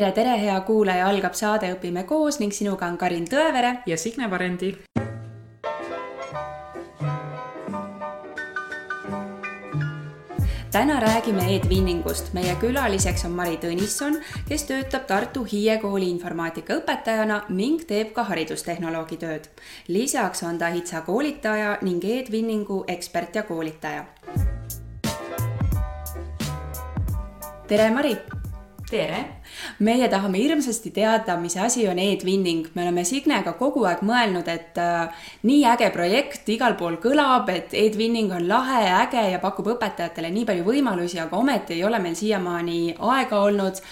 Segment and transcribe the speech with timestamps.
[0.00, 4.26] tere, tere, hea kuulaja, algab saade Õpime koos ning sinuga on Karin Tõevere ja Signe
[4.30, 4.72] Varendi.
[10.74, 12.32] täna räägime e-twinningust.
[12.34, 14.18] meie külaliseks on Mari Tõnisson,
[14.48, 19.46] kes töötab Tartu Hiie kooli informaatikaõpetajana ning teeb ka haridustehnoloogi tööd.
[19.88, 24.04] lisaks on ta HITSA koolitaja ning e-twinningu ekspert ja koolitaja.
[27.68, 28.18] tere, Mari
[28.94, 29.20] tere!
[29.86, 34.78] meie tahame hirmsasti teada, mis asi on e-twinning, me oleme Signega kogu aeg mõelnud, et
[34.80, 40.30] äh, nii äge projekt igal pool kõlab, et e-twinning on lahe, äge ja pakub õpetajatele
[40.34, 43.82] nii palju võimalusi, aga ometi ei ole meil siiamaani aega olnud.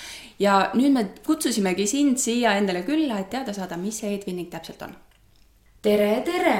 [0.42, 4.82] ja nüüd me kutsusimegi sind siia endale külla, et teada saada, mis see e-twinning täpselt
[4.86, 4.96] on.
[5.82, 6.58] tere, tere!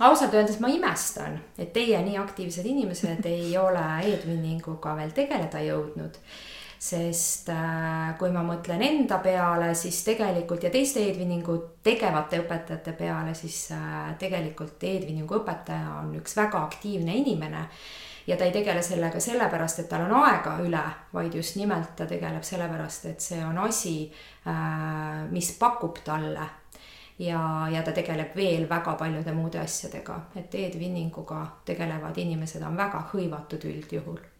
[0.00, 6.18] ausalt öeldes ma imestan, et teie nii aktiivsed inimesed ei ole e-twinninguga veel tegeleda jõudnud
[6.82, 11.54] sest äh, kui ma mõtlen enda peale, siis tegelikult ja teiste e-twinningu
[11.84, 17.68] tegevate õpetajate peale, siis äh, tegelikult e-twinningu õpetaja on üks väga aktiivne inimene.
[18.26, 20.82] ja ta ei tegele sellega sellepärast, et tal on aega üle,
[21.14, 24.10] vaid just nimelt ta tegeleb sellepärast, et see on asi,
[24.50, 26.50] äh, mis pakub talle.
[27.22, 33.06] Ja, ja ta tegeleb veel väga paljude muude asjadega, et e-twinninguga tegelevad inimesed on väga
[33.12, 34.31] hõivatud üldjuhul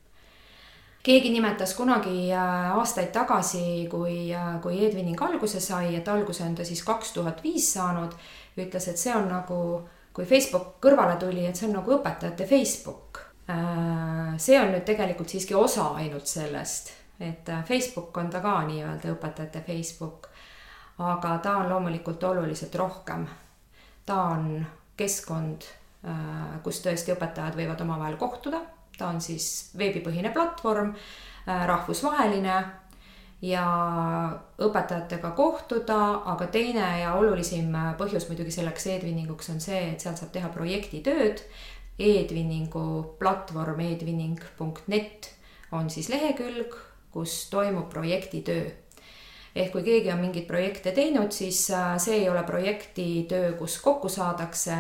[1.02, 6.54] keegi nimetas kunagi äh, aastaid tagasi, kui, äh, kui Edwinin alguse sai, et alguse on
[6.54, 8.14] ta siis kaks tuhat viis saanud,
[8.56, 9.58] ütles, et see on nagu,
[10.14, 13.22] kui Facebook kõrvale tuli, et see on nagu õpetajate Facebook.
[13.50, 19.16] Äh, see on nüüd tegelikult siiski osa ainult sellest, et Facebook on ta ka nii-öelda
[19.16, 20.28] õpetajate Facebook.
[21.02, 23.26] aga ta on loomulikult oluliselt rohkem.
[24.06, 24.66] ta on
[24.96, 25.64] keskkond,
[26.62, 28.60] kus tõesti õpetajad võivad omavahel kohtuda
[29.02, 32.56] ta on siis veebipõhine platvorm, äh, rahvusvaheline
[33.42, 33.66] ja
[34.62, 35.98] õpetajatega kohtuda,
[36.30, 40.52] aga teine ja olulisim äh, põhjus muidugi selleks e-twinninguks on see, et seal saab teha
[40.54, 41.48] projektitööd e.
[42.02, 42.84] E-twinningu
[43.18, 45.32] platvorm e-twinning.net
[45.76, 46.76] on siis lehekülg,
[47.12, 48.70] kus toimub projektitöö.
[49.52, 54.08] ehk kui keegi on mingeid projekte teinud, siis äh, see ei ole projektitöö, kus kokku
[54.08, 54.78] saadakse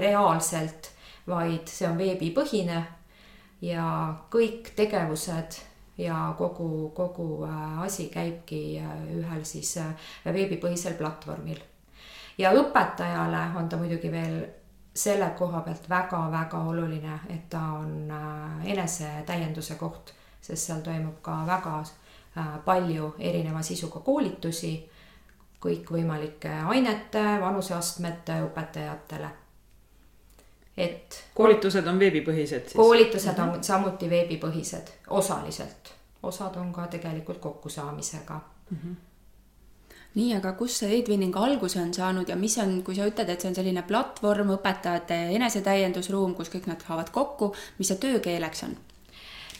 [0.00, 0.90] reaalselt,
[1.28, 2.82] vaid see on veebipõhine
[3.64, 5.60] ja kõik tegevused
[5.98, 9.94] ja kogu, kogu äh, asi käibki äh, ühel siis äh,
[10.24, 11.60] veebipõhisel platvormil.
[12.38, 14.40] ja õpetajale on ta muidugi veel
[14.94, 18.10] selle koha pealt väga-väga oluline, et ta on
[18.64, 21.82] enesetäienduse koht, sest seal toimub ka väga
[22.64, 24.72] palju erineva sisuga koolitusi
[25.62, 29.30] kõikvõimalike ainete, vanuseastmete õpetajatele
[30.76, 31.24] et.
[31.34, 32.76] koolitused on veebipõhised siis?
[32.76, 33.62] koolitused on -hmm.
[33.62, 35.92] samuti veebipõhised, osaliselt,
[36.22, 38.40] osad on ka tegelikult kokkusaamisega
[38.70, 38.78] mm.
[38.78, 38.94] -hmm
[40.14, 43.40] nii, aga kus see e-twinning alguse on saanud ja mis on, kui sa ütled, et
[43.40, 48.76] see on selline platvorm, õpetajate enesetäiendusruum, kus kõik nad saavad kokku, mis see töökeeleks on?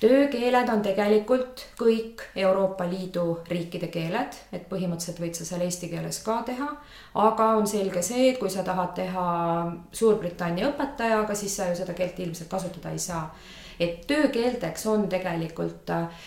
[0.04, 6.18] Töökeeled on tegelikult kõik Euroopa Liidu riikide keeled, et põhimõtteliselt võid sa seal eesti keeles
[6.26, 6.68] ka teha.
[7.14, 9.26] aga on selge see, et kui sa tahad teha
[9.92, 13.34] Suurbritannia õpetajaga, siis sa ju seda keelt ilmselt kasutada ei saa.
[13.80, 16.24] et töökeelteks on tegelikult äh,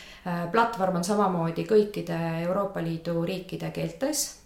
[0.51, 2.17] platvorm on samamoodi kõikide
[2.47, 4.39] Euroopa Liidu riikide keeltes.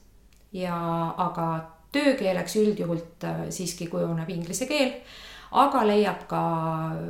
[0.51, 0.75] ja,
[1.17, 1.47] aga
[1.91, 4.97] töökeeleks üldjuhul äh, siiski kujuneb inglise keel
[5.51, 6.41] aga leiab ka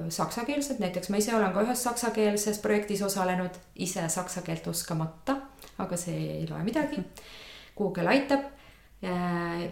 [0.10, 5.38] saksakeelset, näiteks ma ise olen ka ühes saksakeelses projektis osalenud, ise saksa keelt oskamata,
[5.78, 7.04] aga see ei loe midagi.
[7.78, 8.50] Google aitab.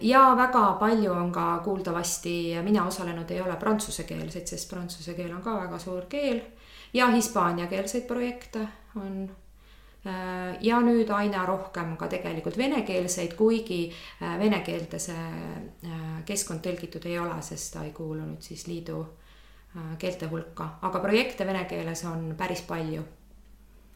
[0.02, 5.42] ja väga palju on ka kuuldavasti, mina osalenud ei ole prantsusekeelseid, sest prantsuse keel on
[5.42, 6.40] ka väga suur keel
[6.92, 8.66] ja hispaaniakeelseid projekte
[8.96, 9.30] on
[10.60, 15.24] ja nüüd aina rohkem ka tegelikult venekeelseid, kuigi äh, vene keelde see
[15.84, 19.04] äh, keskkond tõlgitud ei ole, sest ta ei kuulunud siis liidu
[20.02, 23.04] keelte hulka, aga projekte vene keeles on päris palju.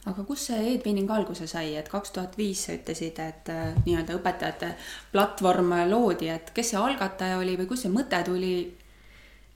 [0.07, 4.19] Aga kus see e-twinning alguse sai, et kaks tuhat viis sa ütlesid, et äh, nii-öelda
[4.21, 4.75] õpetajate
[5.11, 8.57] platvorm loodi, et kes see algataja oli või kust see mõte tuli?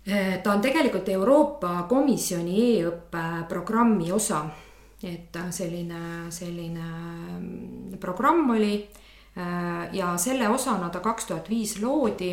[0.08, 4.38] ta on tegelikult Euroopa Komisjoni e-õppe programmi osa
[5.02, 6.86] et selline, selline
[7.38, 12.32] mm, programm oli äh, ja selle osana ta kaks tuhat viis loodi.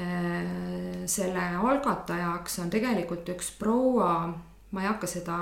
[0.00, 4.30] Äh, selle algatajaks on tegelikult üks proua,
[4.70, 5.36] ma ei hakka seda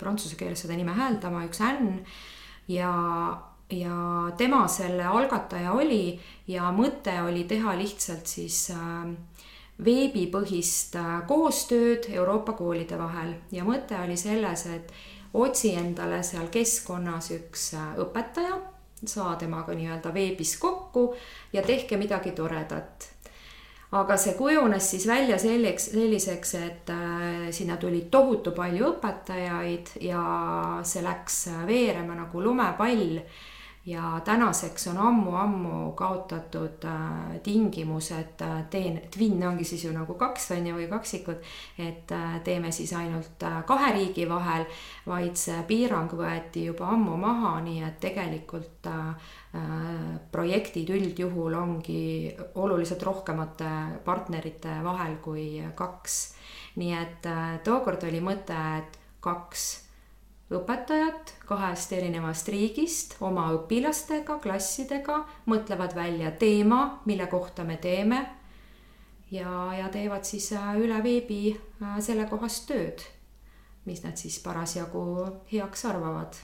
[0.00, 1.98] prantsuse keeles seda nime hääldama, üks Ann
[2.68, 2.92] ja
[3.72, 9.08] ja tema selle algataja oli ja mõte oli teha lihtsalt siis äh,
[9.82, 10.96] veebipõhist
[11.28, 14.92] koostööd Euroopa koolide vahel ja mõte oli selles, et
[15.34, 17.72] otsi endale seal keskkonnas üks
[18.04, 18.58] õpetaja,
[19.06, 21.10] saa temaga nii-öelda veebis kokku
[21.52, 23.12] ja tehke midagi toredat
[23.92, 30.22] aga see kujunes siis välja selleks, selliseks, et äh, sinna tuli tohutu palju õpetajaid ja
[30.86, 33.20] see läks veerema nagu lumepall.
[33.86, 40.14] Ja tänaseks on ammu-ammu kaotatud äh, tingimus, et äh, teen, twin ongi siis ju nagu
[40.14, 41.42] kaks on ju või kaksikud,
[41.78, 44.68] et äh, teeme siis ainult kahe riigi vahel,
[45.06, 48.86] vaid see piirang võeti juba ammu maha, nii et tegelikult
[50.32, 53.68] projektid üldjuhul ongi oluliselt rohkemate
[54.04, 56.22] partnerite vahel kui kaks.
[56.80, 57.28] nii et
[57.64, 59.81] tookord oli mõte, et kaks
[60.58, 68.26] õpetajat kahest erinevast riigist oma õpilastega, klassidega mõtlevad välja teema, mille kohta me teeme.
[69.30, 71.58] ja, ja teevad siis äh, üle veebi
[71.98, 73.04] sellekohast tööd,
[73.84, 75.04] mis nad siis parasjagu
[75.52, 76.36] heaks arvavad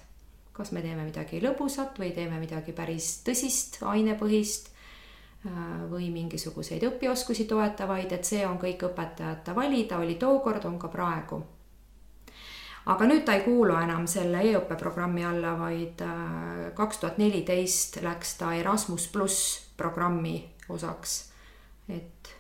[0.59, 7.47] kas me teeme midagi lõbusat või teeme midagi päris tõsist, ainepõhist äh, või mingisuguseid õpioskusi
[7.51, 11.39] toetavaid, et see on kõik õpetajate valida, oli tookord, on ka praegu.
[12.89, 18.01] Aga nüüd ta ei kuulu enam selle e-õppe programmi alla, vaid äh, kaks tuhat neliteist
[18.03, 21.21] läks ta Erasmus pluss programmi osaks.
[21.89, 22.39] et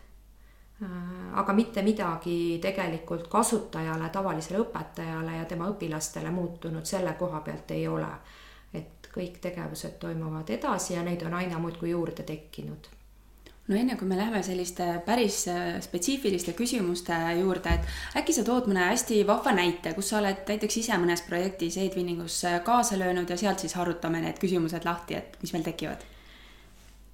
[0.82, 7.74] Äh, aga mitte midagi tegelikult kasutajale, tavalisele õpetajale ja tema õpilastele muutunud selle koha pealt
[7.74, 8.12] ei ole.
[8.74, 12.88] et kõik tegevused toimuvad edasi ja neid on aina muudkui juurde tekkinud
[13.68, 18.68] no enne kui me läheme selliste päris äh, spetsiifiliste küsimuste juurde, et äkki sa tood
[18.70, 23.36] mõne hästi vahva näite, kus sa oled näiteks ise mõnes projektis e-twinningus kaasa löönud ja
[23.36, 26.06] sealt siis harutame need küsimused lahti, et mis meil tekivad?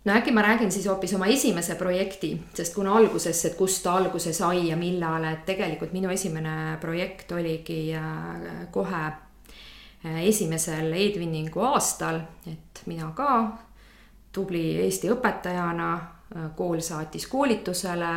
[0.05, 3.95] No äkki ma räägin siis hoopis oma esimese projekti, sest kuna alguses, et kust ta
[3.97, 11.65] alguse sai ja millal, et tegelikult minu esimene projekt oligi äh, kohe äh, esimesel e-twinningu
[11.73, 13.31] aastal, et mina ka
[14.37, 16.14] tubli Eesti õpetajana, äh,
[16.57, 18.15] kool saatis koolitusele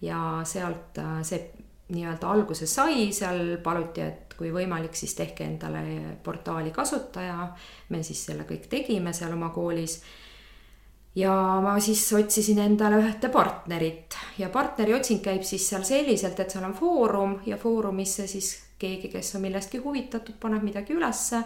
[0.00, 1.40] ja sealt see
[1.90, 7.50] nii-öelda alguse sai, seal paluti, et kui võimalik, siis tehke endale portaali kasutaja.
[7.88, 10.00] me siis selle kõik tegime seal oma koolis
[11.18, 11.32] ja
[11.62, 16.64] ma siis otsisin endale ühte partnerit ja partneri otsing käib siis seal selliselt, et seal
[16.64, 21.42] on foorum ja foorumisse siis keegi, kes on millestki huvitatud, paneb midagi ülesse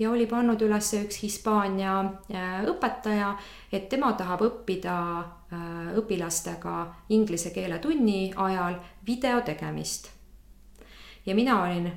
[0.00, 1.96] ja oli pannud üles üks Hispaania
[2.32, 3.34] äh, õpetaja,
[3.72, 6.76] et tema tahab õppida äh, õpilastega
[7.12, 10.10] inglise keele tunni ajal video tegemist.
[11.26, 11.92] ja mina olin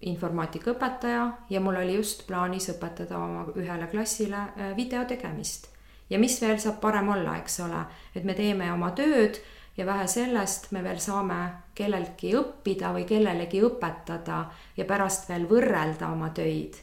[0.00, 5.68] informaatikaõpetaja ja mul oli just plaanis õpetada oma ühele klassile äh, video tegemist
[6.10, 9.40] ja mis veel saab parem olla, eks ole, et me teeme oma tööd
[9.76, 11.38] ja vähe sellest, me veel saame
[11.74, 14.44] kelleltki õppida või kellelegi õpetada
[14.76, 16.76] ja pärast veel võrrelda oma töid.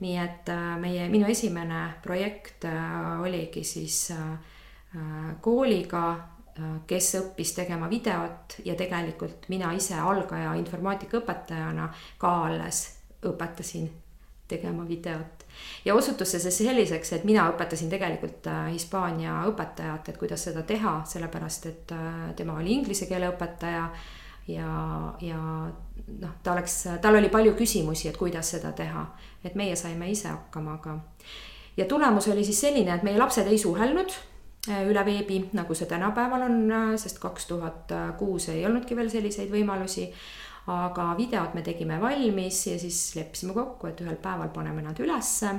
[0.00, 4.36] Nii et äh, meie, minu esimene projekt äh, oligi siis äh,
[5.42, 6.04] kooliga,
[6.86, 11.88] kes õppis tegema videot ja tegelikult mina ise algaja informaatikaõpetajana
[12.22, 12.78] ka alles
[13.26, 13.88] õpetasin
[14.46, 15.42] tegema videot.
[15.82, 21.66] Ja osutus see selliseks, et mina õpetasin tegelikult Hispaania õpetajat, et kuidas seda teha, sellepärast
[21.72, 21.94] et
[22.38, 23.88] tema oli inglise keele õpetaja
[24.48, 24.68] ja,
[25.20, 25.40] ja
[26.20, 29.06] noh, ta oleks, tal oli palju küsimusi, et kuidas seda teha,
[29.44, 30.98] et meie saime ise hakkama, aga
[31.76, 34.16] ja tulemus oli siis selline, et meie lapsed ei suhelnud
[34.70, 36.64] äh, üle veebi, nagu see tänapäeval on,
[37.00, 40.10] sest kaks tuhat kuus ei olnudki veel selliseid võimalusi
[40.70, 45.52] aga videod me tegime valmis ja siis leppisime kokku, et ühel päeval paneme nad ülesse.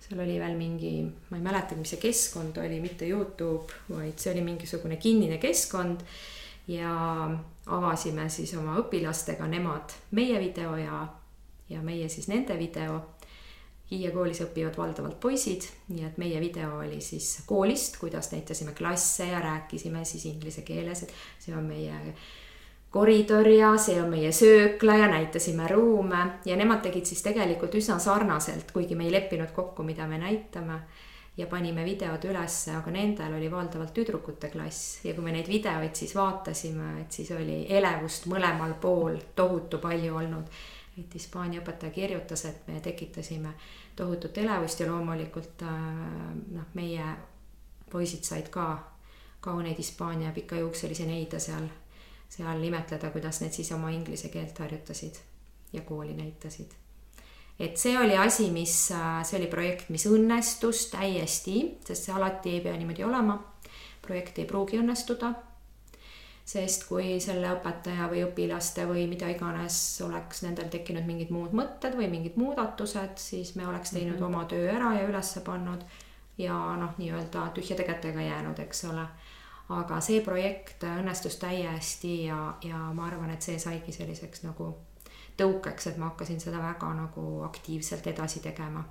[0.00, 0.92] seal oli veel mingi,
[1.28, 6.04] ma ei mäletagi, mis see keskkond oli, mitte Youtube, vaid see oli mingisugune kinnine keskkond.
[6.70, 6.94] Ja
[7.66, 11.06] avasime siis oma õpilastega, nemad meie video ja,
[11.68, 13.00] ja meie siis nende video
[13.90, 19.26] Hiie koolis õpivad valdavalt poisid, nii et meie video oli siis koolist, kuidas näitasime klasse
[19.26, 21.96] ja rääkisime siis inglise keeles, et see on meie
[22.94, 27.98] koridor ja see on meie söökla ja näitasime ruume ja nemad tegid siis tegelikult üsna
[27.98, 30.78] sarnaselt, kuigi me ei leppinud kokku, mida me näitame.
[31.40, 35.96] Ja panime videod ülesse, aga nendel oli valdavalt tüdrukute klass ja kui me neid videoid
[35.96, 40.60] siis vaatasime, et siis oli elevust mõlemal pool tohutu palju olnud.
[41.00, 43.54] et Hispaania õpetaja kirjutas, et me tekitasime
[43.96, 45.76] tohutut elevust ja loomulikult äh,
[46.56, 47.04] noh, meie
[47.90, 48.66] poisid said ka
[49.40, 51.70] kauneid Hispaania pikajuukselisi neide seal
[52.30, 55.18] seal imetleda, kuidas need siis oma inglise keelt harjutasid
[55.72, 56.79] ja kooli näitasid.
[57.60, 62.64] Et see oli asi, mis, see oli projekt, mis õnnestus täiesti, sest see alati ei
[62.64, 63.38] pea niimoodi olema.
[64.00, 65.34] projekt ei pruugi õnnestuda.
[66.50, 71.94] sest kui selle õpetaja või õpilaste või mida iganes oleks nendel tekkinud mingid muud mõtted
[71.94, 74.34] või mingid muudatused, siis me oleks teinud mm -hmm.
[74.34, 75.84] oma töö ära ja üles pannud
[76.38, 79.06] ja noh, nii-öelda tühjade kätega jäänud, eks ole.
[79.68, 84.74] aga see projekt õnnestus täiesti ja, ja ma arvan, et see saigi selliseks nagu
[85.38, 88.84] tõukeks, et ma hakkasin seda väga nagu aktiivselt edasi tegema.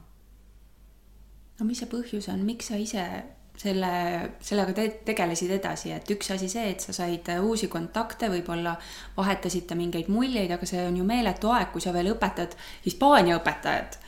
[1.60, 3.05] no mis see põhjus on, miks sa ise
[3.60, 3.91] selle,
[4.43, 8.77] sellega te tegelesid edasi, et üks asi see, et sa said uusi kontakte, võib-olla
[9.17, 12.55] vahetasite mingeid muljeid, aga see on ju meeletu aeg, kui sa veel õpetad
[12.86, 14.00] Hispaania õpetajat.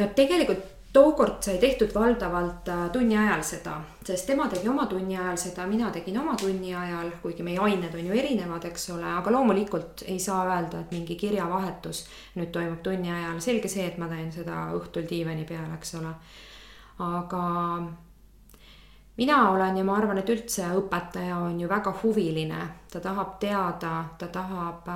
[0.00, 3.74] no tegelikult tookord sai tehtud valdavalt äh, tunni ajal seda,
[4.06, 7.94] sest tema tegi oma tunni ajal seda, mina tegin oma tunni ajal, kuigi meie ained
[7.98, 12.04] on ju erinevad, eks ole, aga loomulikult ei saa öelda, et mingi kirjavahetus
[12.38, 16.14] nüüd toimub tunni ajal, selge see, et ma teen seda õhtul diivani peal, eks ole.
[17.02, 17.42] Aga
[19.18, 23.96] mina olen ja ma arvan, et üldse õpetaja on ju väga huviline, ta tahab teada,
[24.18, 24.86] ta tahab,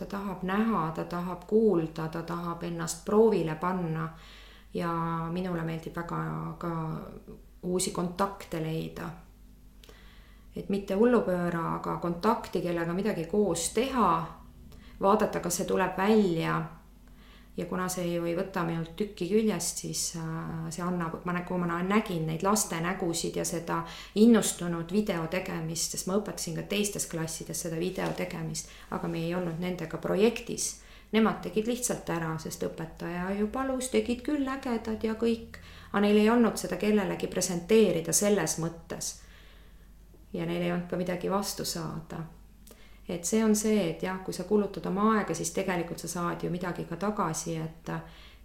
[0.00, 4.08] ta tahab näha, ta tahab kuulda, ta tahab ennast proovile panna.
[4.74, 4.90] Ja
[5.32, 6.18] minule meeldib väga
[6.58, 6.72] ka
[7.62, 9.10] uusi kontakte leida.
[10.56, 14.08] et mitte hullupööra, aga kontakti, kellega midagi koos teha,
[15.00, 16.56] vaadata, kas see tuleb välja
[17.58, 21.58] ja kuna see ju ei võta minult tükki küljest, siis äh, see annab, ma kui
[21.58, 23.80] ma nägin neid laste nägusid ja seda
[24.14, 29.34] innustunud video tegemist, sest ma õpetasin ka teistes klassides seda video tegemist, aga me ei
[29.34, 30.76] olnud nendega projektis.
[31.12, 35.56] Nemad tegid lihtsalt ära, sest õpetaja ju palus, tegid küll ägedad ja kõik,
[35.90, 39.14] aga neil ei olnud seda kellelegi presenteerida selles mõttes.
[40.32, 42.18] ja neil ei olnud ka midagi vastu saada
[43.08, 46.44] et see on see, et jah, kui sa kulutad oma aega, siis tegelikult sa saad
[46.44, 47.92] ju midagi ka tagasi, et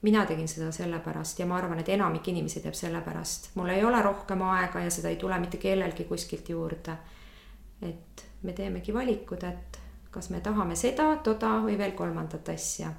[0.03, 3.51] mina tegin seda sellepärast ja ma arvan, et enamik inimesi teeb sellepärast.
[3.55, 6.97] mul ei ole rohkem aega ja seda ei tule mitte kellelgi kuskilt juurde.
[7.81, 9.79] et me teemegi valikud, et
[10.13, 12.93] kas me tahame seda, toda või veel kolmandat asja.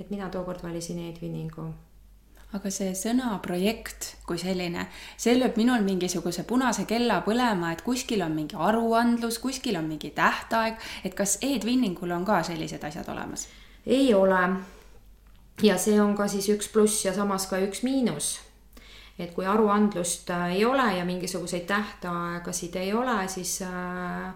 [0.00, 1.72] et mina tookord valisin Edviningu
[2.54, 4.86] aga see sõna projekt kui selline,
[5.18, 10.12] see lööb minul mingisuguse punase kella põlema, et kuskil on mingi aruandlus, kuskil on mingi
[10.14, 13.48] tähtaeg, et kas e-twinningul on ka sellised asjad olemas?
[13.86, 14.40] ei ole.
[15.62, 18.38] ja see on ka siis üks pluss ja samas ka üks miinus.
[19.18, 24.34] et kui aruandlust äh, ei ole ja mingisuguseid tähtaegasid ei ole, siis äh,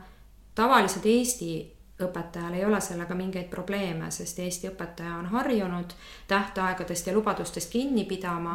[0.54, 5.95] tavaliselt Eesti õpetajal ei ole sellega mingeid probleeme, sest Eesti õpetaja on harjunud
[6.28, 8.55] tähtaegadest ja lubadustest kinni pidama.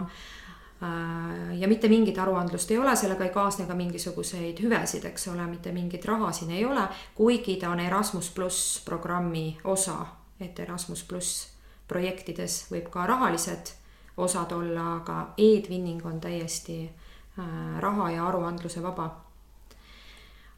[0.84, 5.46] Äh, ja mitte mingit aruandlust ei ole, sellega ei kaasne ka mingisuguseid hüvesid, eks ole,
[5.48, 10.06] mitte mingit raha siin ei ole, kuigi ta on Erasmus pluss programmi osa,
[10.40, 11.48] et Erasmus pluss
[11.88, 13.76] projektides võib ka rahalised
[14.18, 17.46] osad olla, aga e-twinning on täiesti äh,
[17.80, 19.10] raha ja aruandluse vaba.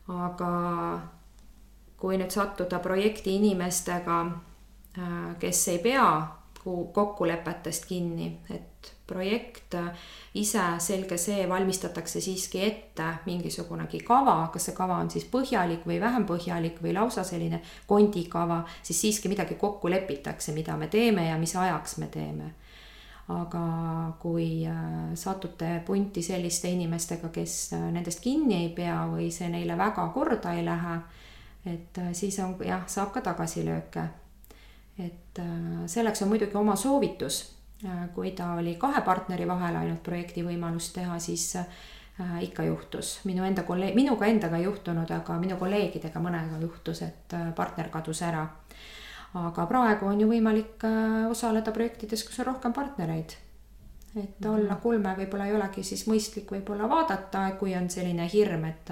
[0.08, 0.50] aga
[1.98, 4.22] kui nüüd sattuda projekti inimestega,
[4.98, 6.10] äh, kes ei pea
[6.66, 9.92] kokkulepetest kinni, et projekt äh,
[10.34, 16.00] ise, selge see, valmistatakse siiski ette mingisugunegi kava, kas see kava on siis põhjalik või
[16.02, 21.38] vähem põhjalik või lausa selline kondikava, siis siiski midagi kokku lepitakse, mida me teeme ja
[21.42, 22.54] mis ajaks me teeme.
[23.28, 23.62] aga
[24.22, 30.10] kui äh, satute punti selliste inimestega, kes nendest kinni ei pea või see neile väga
[30.14, 31.00] korda ei lähe
[31.65, 34.07] et äh, siis on jah, saab ka tagasilööke.
[35.00, 37.41] et äh, selleks on muidugi oma soovitus.
[37.86, 41.55] Äh, kui ta oli kahe partneri vahel ainult projekti võimalust teha, siis
[42.41, 47.36] ikka juhtus, minu enda kolleeg, minuga endaga ei juhtunud, aga minu kolleegidega mõnega juhtus, et
[47.55, 48.45] partner kadus ära.
[49.36, 50.86] aga praegu on ju võimalik
[51.29, 53.36] osaleda projektides, kus on rohkem partnereid
[54.15, 54.50] et mhm.
[54.50, 58.91] olla kulme võib-olla ei olegi siis mõistlik võib-olla vaadata, kui on selline hirm, et,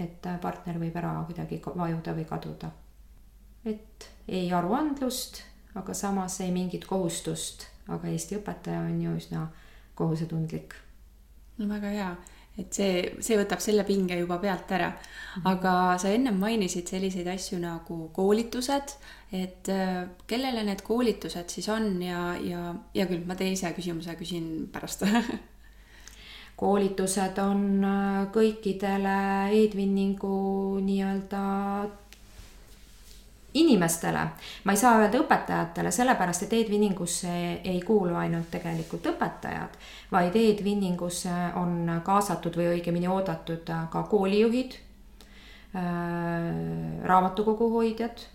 [0.00, 2.70] et partner võib ära kuidagi vajuda või kaduda.
[3.64, 5.42] et ei aruandlust,
[5.74, 9.48] aga samas ei mingit kohustust, aga Eesti õpetaja on ju üsna
[9.94, 10.74] kohusetundlik.
[11.58, 12.14] no väga hea
[12.58, 14.92] et see, see võtab selle pinge juba pealt ära.
[14.94, 15.46] Mhm.
[15.50, 18.94] aga sa ennem mainisid selliseid asju nagu koolitused,
[19.34, 24.68] et äh, kellele need koolitused siis on ja, ja hea küll, ma teise küsimuse küsin
[24.72, 25.02] pärast
[26.60, 29.18] koolitused on äh, kõikidele
[29.58, 30.38] e-twinningu
[30.86, 31.42] nii-öelda
[33.54, 34.26] inimestele,
[34.64, 39.76] ma ei saa öelda õpetajatele, sellepärast et e-twinningusse ei kuulu ainult tegelikult õpetajad,
[40.12, 44.78] vaid e-twinningusse on kaasatud või õigemini oodatud ka koolijuhid,
[45.76, 45.82] äh,
[47.06, 48.26] raamatukogu hoidjad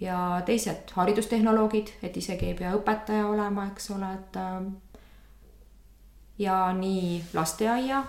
[0.00, 5.02] ja teised haridustehnoloogid, et isegi ei pea õpetaja olema, eks ole, et äh,
[6.38, 8.04] ja nii lasteaia,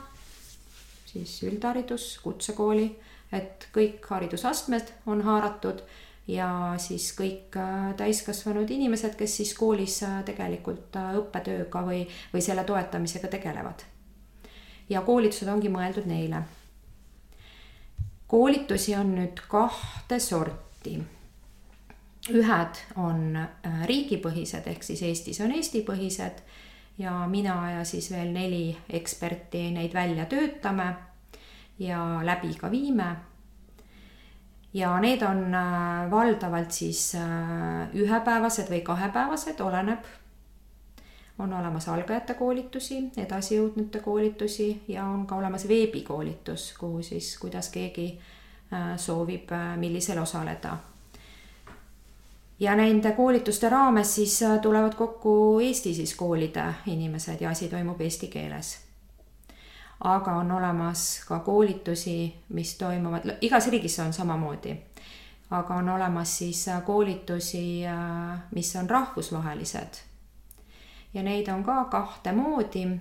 [1.08, 2.92] siis üldharidus, kutsekooli
[3.32, 5.82] et kõik haridusastmed on haaratud
[6.28, 12.04] ja siis kõik äh, täiskasvanud inimesed, kes siis koolis äh, tegelikult äh, õppetööga või,
[12.34, 13.86] või selle toetamisega tegelevad.
[14.90, 16.42] ja koolitused ongi mõeldud neile.
[18.28, 21.00] koolitusi on nüüd kahte sorti.
[22.30, 23.48] ühed on
[23.86, 26.44] riigipõhised ehk siis Eestis on Eesti-põhised
[26.98, 30.96] ja mina ja siis veel neli eksperti neid välja töötame
[31.80, 33.16] ja läbi ka viime
[34.74, 40.06] ja need on äh, valdavalt siis äh, ühepäevased või kahepäevased, oleneb.
[41.40, 48.20] on olemas algajate koolitusi, edasijõudnute koolitusi ja on ka olemas veebikoolitus, kuhu siis, kuidas keegi
[48.74, 50.78] äh, soovib, millisel osaleda.
[52.60, 58.28] ja nende koolituste raames siis tulevad kokku Eesti siis koolide inimesed ja asi toimub eesti
[58.28, 58.87] keeles
[60.00, 64.78] aga on olemas ka koolitusi, mis toimuvad, igas riigis on samamoodi.
[65.50, 70.02] aga on olemas siis äh, koolitusi, äh, mis on rahvusvahelised.
[71.14, 73.00] ja neid on ka kahte moodi,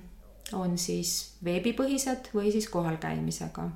[0.52, 3.68] on siis veebipõhised või siis kohalkäimisega.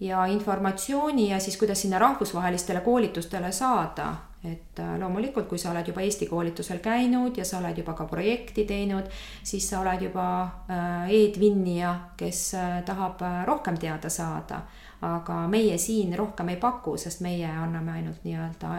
[0.00, 5.88] ja informatsiooni ja siis, kuidas sinna rahvusvahelistele koolitustele saada, et äh, loomulikult, kui sa oled
[5.88, 9.08] juba Eesti koolitusel käinud ja sa oled juba ka projekti teinud,
[9.42, 10.26] siis sa oled juba
[10.68, 14.62] äh, e-tvinnija, kes äh, tahab rohkem teada saada.
[15.04, 18.70] aga meie siin rohkem ei paku, sest meie anname ainult nii-öelda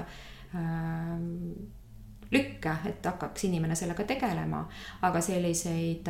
[2.31, 4.63] lükke, et hakkaks inimene sellega tegelema.
[5.01, 6.09] aga selliseid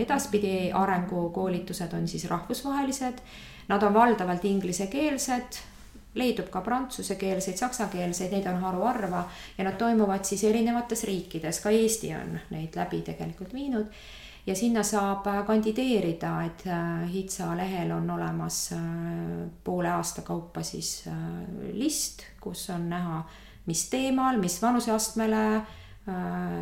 [0.00, 3.20] edaspidi arengukoolitused on siis rahvusvahelised.
[3.68, 5.60] Nad on valdavalt inglisekeelsed
[6.14, 9.24] leidub ka prantsusekeelseid, saksakeelseid, neid on haruharva
[9.58, 13.86] ja nad toimuvad siis erinevates riikides, ka Eesti on neid läbi tegelikult viinud.
[14.46, 18.78] ja sinna saab kandideerida, et äh, HITSA lehel on olemas äh,
[19.64, 21.14] poole aasta kaupa siis äh,
[21.72, 23.22] list, kus on näha,
[23.66, 25.60] mis teemal, mis vanuseastmele,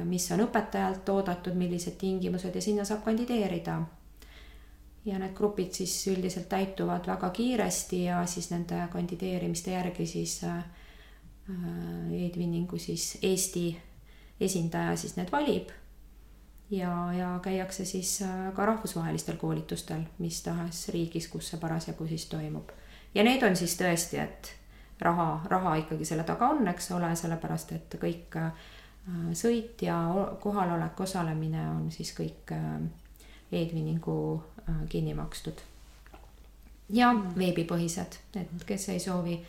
[0.05, 3.79] mis on õpetajalt oodatud, millised tingimused ja sinna saab kandideerida
[5.09, 10.65] ja need grupid siis üldiselt täituvad väga kiiresti ja siis nende kandideerimiste järgi siis äh,
[12.13, 13.81] e-twinningu siis Eesti
[14.41, 15.71] esindaja siis need valib.
[16.71, 22.27] ja, ja käiakse siis äh, ka rahvusvahelistel koolitustel mis tahes riigis, kus see parasjagu siis
[22.27, 22.69] toimub.
[23.15, 24.53] ja need on siis tõesti, et
[25.01, 28.53] raha, raha ikkagi selle taga on, eks ole, sellepärast et kõik äh,
[29.33, 29.97] sõit ja
[30.41, 32.53] kohalolek, osalemine on siis kõik
[33.53, 34.19] e-twinningu
[34.58, 34.58] Äh,
[34.89, 35.61] kinni makstud.
[36.91, 39.41] ja veebipõhised, et kes ei soovi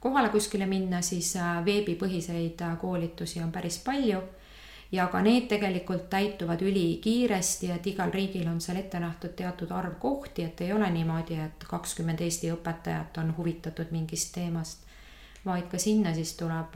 [0.00, 4.22] kohale kuskile minna, siis äh, veebipõhiseid äh, koolitusi on päris palju.
[4.92, 9.98] ja ka need tegelikult täituvad ülikiiresti, et igal riigil on seal ette nähtud teatud arv
[10.00, 14.86] kohti, et ei ole niimoodi, et kakskümmend Eesti õpetajat on huvitatud mingist teemast.
[15.44, 16.74] vaid ka sinna siis tuleb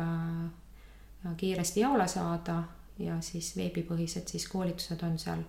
[1.36, 2.62] kiiresti jaole saada
[2.98, 5.42] ja siis veebipõhised siis koolitused on seal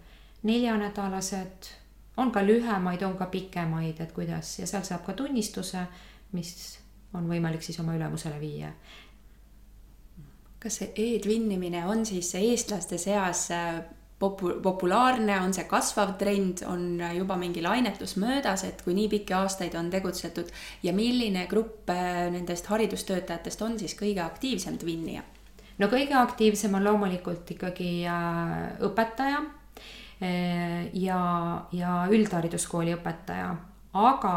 [0.43, 1.69] neljanädalased
[2.17, 5.85] on ka lühemaid, on ka pikemaid, et kuidas ja sealt saab ka tunnistuse,
[6.37, 6.53] mis
[7.17, 8.73] on võimalik siis oma ülemusele viia.
[10.63, 13.81] kas see e-tvinnimine on siis eestlaste seas äh,
[14.19, 19.35] popu-, populaarne, on see kasvav trend, on juba mingi lainetus möödas, et kui nii pikki
[19.35, 25.25] aastaid on tegutsetud ja milline grupp äh, nendest haridustöötajatest on siis kõige aktiivsem tvinnija?
[25.81, 28.55] no kõige aktiivsem on loomulikult ikkagi äh,
[28.87, 29.43] õpetaja
[30.21, 31.21] ja,
[31.71, 33.55] ja üldhariduskooli õpetaja,
[33.93, 34.33] aga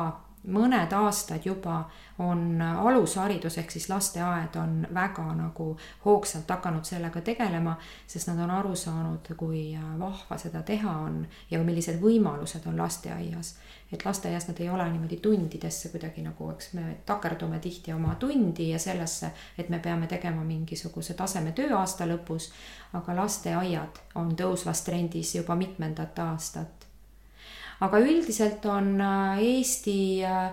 [0.47, 1.85] mõned aastad juba
[2.19, 5.69] on alusharidus ehk siis lasteaed on väga nagu
[6.05, 11.63] hoogsalt hakanud sellega tegelema, sest nad on aru saanud, kui vahva seda teha on ja
[11.65, 13.57] millised võimalused on lasteaias
[13.93, 18.71] et lasteaias nad ei ole niimoodi tundidesse kuidagi nagu, eks me takerdume tihti oma tundi
[18.71, 22.51] ja sellesse, et me peame tegema mingisuguse taseme tööaasta lõpus.
[22.93, 26.86] aga lasteaiad on tõusvas trendis juba mitmendat aastat.
[27.81, 30.51] Aga üldiselt on äh, Eesti äh,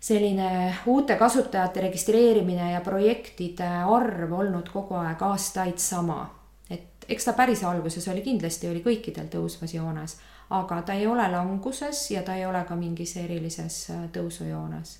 [0.00, 6.26] selline uute kasutajate registreerimine ja projektide arv olnud kogu aeg aastaid sama.
[6.70, 10.18] et eks ta päris alguses oli kindlasti oli kõikidel tõusvas joones
[10.50, 14.98] aga ta ei ole languses ja ta ei ole ka mingis erilises äh, tõusujoones.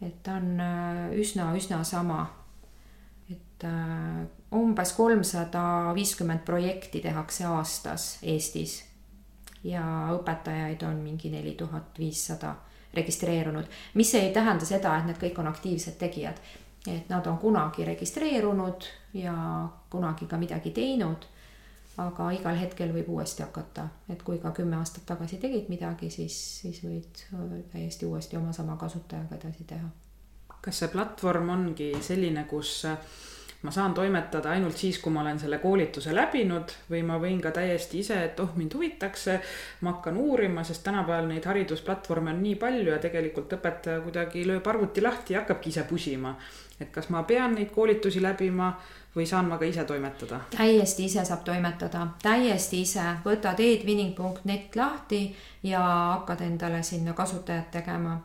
[0.00, 0.60] et ta on
[1.12, 2.26] üsna-üsna sama.
[3.30, 3.64] et
[4.56, 8.89] umbes kolmsada viiskümmend projekti tehakse aastas Eestis
[9.64, 9.82] ja
[10.14, 12.54] õpetajaid on mingi neli tuhat viissada
[12.94, 16.40] registreerunud, mis ei tähenda seda, et need kõik on aktiivsed tegijad.
[16.88, 19.34] et nad on kunagi registreerunud ja
[19.90, 21.26] kunagi ka midagi teinud
[22.00, 26.36] aga igal hetkel võib uuesti hakata, et kui ka kümme aastat tagasi tegid midagi, siis,
[26.62, 27.24] siis võid
[27.72, 29.90] täiesti uuesti oma sama kasutajaga edasi teha.
[30.60, 32.84] kas see platvorm ongi selline, kus
[33.62, 37.52] ma saan toimetada ainult siis, kui ma olen selle koolituse läbinud või ma võin ka
[37.52, 39.40] täiesti ise, et oh, mind huvitaks see,
[39.84, 44.72] ma hakkan uurima, sest tänapäeval neid haridusplatvorme on nii palju ja tegelikult õpetaja kuidagi lööb
[44.72, 46.34] arvuti lahti ja hakkabki ise pusima.
[46.80, 48.70] et kas ma pean neid koolitusi läbima
[49.16, 50.40] või saan ma ka ise toimetada?
[50.56, 55.82] täiesti ise saab toimetada, täiesti ise, võtad edwinning.net lahti ja
[56.16, 58.16] hakkad endale sinna kasutajat tegema.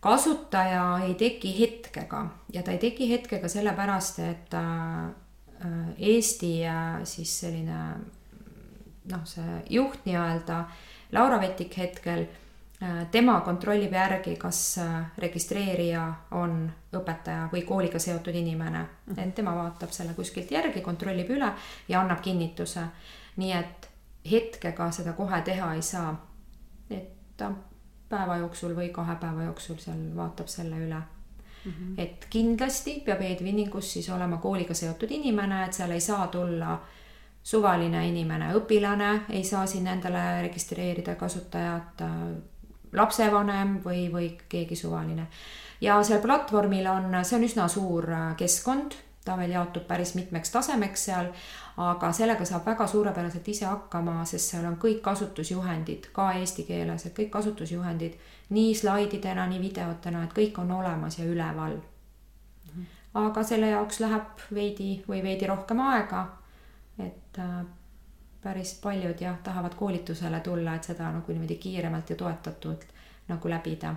[0.00, 5.10] Kasutaja ei teki hetkega ja ta ei teki hetkega sellepärast, et äh,
[5.98, 7.80] Eesti äh, siis selline
[9.10, 10.64] noh, see juht nii-öelda,
[11.12, 12.26] Laura Vetik hetkel
[12.82, 14.78] Äh, tema kontrollib järgi, kas
[15.20, 16.62] registreerija on
[16.96, 18.86] õpetaja või kooliga seotud inimene.
[19.06, 19.18] Mhm.
[19.18, 21.52] et tema vaatab selle kuskilt järgi, kontrollib üle
[21.88, 22.84] ja annab kinnituse.
[23.36, 23.88] nii et
[24.30, 26.26] hetkega seda kohe teha ei saa.
[26.90, 27.52] et ta
[28.10, 31.72] päeva jooksul või kahe päeva jooksul seal vaatab selle üle mm.
[31.72, 31.94] -hmm.
[31.98, 36.80] et kindlasti peab e-twinningus siis olema kooliga seotud inimene, et seal ei saa tulla
[37.42, 42.02] suvaline inimene, õpilane ei saa sinna endale registreerida kasutajat
[42.92, 45.26] lapsevanem või, või keegi suvaline.
[45.80, 50.50] ja seal platvormil on, see on üsna suur äh, keskkond, ta veel jaotub päris mitmeks
[50.50, 51.30] tasemeks seal,
[51.80, 57.06] aga sellega saab väga suurepäraselt ise hakkama, sest seal on kõik kasutusjuhendid ka eesti keeles,
[57.06, 58.18] et kõik kasutusjuhendid
[58.56, 61.78] nii slaididena, nii videotena, et kõik on olemas ja üleval.
[63.14, 66.26] aga selle jaoks läheb veidi või veidi rohkem aega,
[66.98, 67.64] et äh,
[68.42, 72.86] päris paljud jah, tahavad koolitusele tulla, et seda nagu niimoodi kiiremalt ja toetatult
[73.28, 73.94] nagu läbida.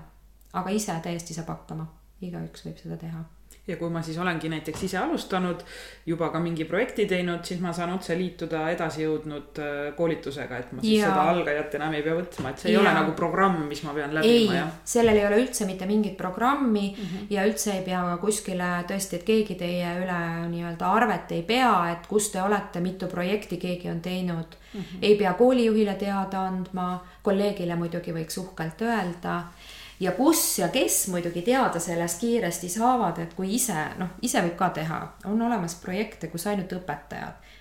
[0.54, 1.88] aga ise täiesti saab hakkama,
[2.22, 3.24] igaüks võib seda teha
[3.68, 5.62] ja kui ma siis olengi näiteks ise alustanud,
[6.06, 10.84] juba ka mingi projekti teinud, siis ma saan otse liituda edasijõudnud äh, koolitusega, et ma
[10.84, 11.12] siis ja.
[11.12, 12.76] seda algajat enam ei pea võtma, et see ja.
[12.76, 14.74] ei ole nagu programm, mis ma pean läbima, jah?
[14.96, 17.32] sellel ei ole üldse mitte mingit programmi mm -hmm.
[17.32, 20.20] ja üldse ei pea kuskile tõesti, et keegi teie üle
[20.52, 24.80] nii-öelda arvet ei pea, et kus te olete, mitu projekti keegi on teinud mm.
[24.82, 24.98] -hmm.
[25.02, 29.44] ei pea koolijuhile teada andma, kolleegile muidugi võiks uhkelt öelda
[30.00, 34.56] ja kus ja kes muidugi teada sellest kiiresti saavad, et kui ise, noh, ise võib
[34.60, 37.52] ka teha, on olemas projekte, kus ainult õpetajad.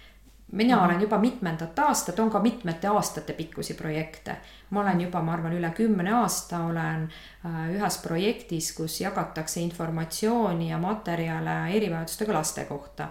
[0.53, 0.85] mina mm.
[0.85, 4.37] olen juba mitmendat aastat, on ka mitmete aastate pikkusi projekte.
[4.71, 7.11] ma olen juba, ma arvan, üle kümne aasta olen
[7.45, 13.09] äh, ühes projektis, kus jagatakse informatsiooni ja materjale erivajadustega laste kohta.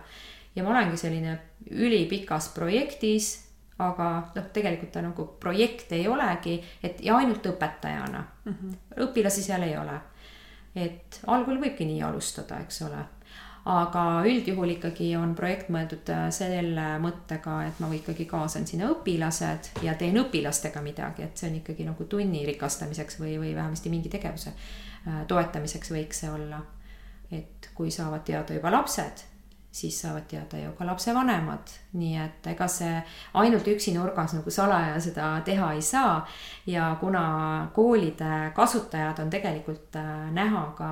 [0.55, 3.50] ja ma olengi selline ülipikas projektis
[3.81, 8.53] aga noh, tegelikult ta nagu projekt ei olegi, et ja ainult õpetajana mm.
[8.53, 8.75] -hmm.
[9.07, 9.99] õpilasi seal ei ole.
[10.75, 13.03] et algul võibki nii alustada, eks ole.
[13.65, 19.83] aga üldjuhul ikkagi on projekt mõeldud äh, selle mõttega, et ma ikkagi kaasan sinna õpilased
[19.83, 24.09] ja teen õpilastega midagi, et see on ikkagi nagu tunni rikastamiseks või, või vähemasti mingi
[24.09, 26.61] tegevuse äh, toetamiseks võiks see olla.
[27.31, 29.30] et kui saavad teada juba lapsed
[29.71, 32.97] siis saavad teada ju ka lapsevanemad, nii et ega see
[33.39, 36.27] ainult üksi nurgas nagu salaja seda teha ei saa.
[36.65, 40.89] ja kuna koolide kasutajad on tegelikult äh, näha ka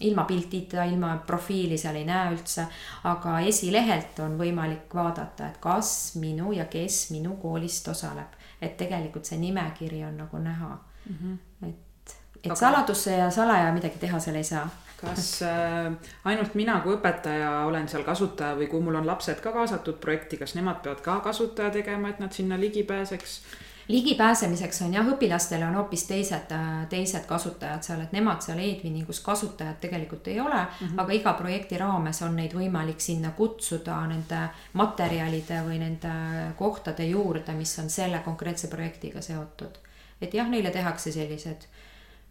[0.00, 2.66] ilma piltita, ilma profiili seal ei näe üldse,
[3.04, 9.26] aga esilehelt on võimalik vaadata, et kas minu ja kes minu koolist osaleb, et tegelikult
[9.26, 10.68] see nimekiri on nagu näha
[11.08, 11.16] mm.
[11.22, 11.38] -hmm.
[11.68, 12.54] et, et aga...
[12.54, 14.68] saladusse ja salaja midagi teha seal ei saa
[15.00, 15.92] kas äh,
[16.24, 20.40] ainult mina kui õpetaja olen seal kasutaja või kui mul on lapsed ka kaasatud projekti,
[20.40, 23.40] kas nemad peavad ka kasutaja tegema, et nad sinna ligi pääseks?
[23.88, 29.22] ligipääsemiseks on jah, õpilastele on hoopis teised, äh, teised kasutajad seal, et nemad seal e-twinningus
[29.24, 31.00] kasutajad tegelikult ei ole mm, -hmm.
[31.00, 36.12] aga iga projekti raames on neid võimalik sinna kutsuda nende materjalide või nende
[36.58, 39.78] kohtade juurde, mis on selle konkreetse projektiga seotud.
[40.20, 41.68] et jah, neile tehakse sellised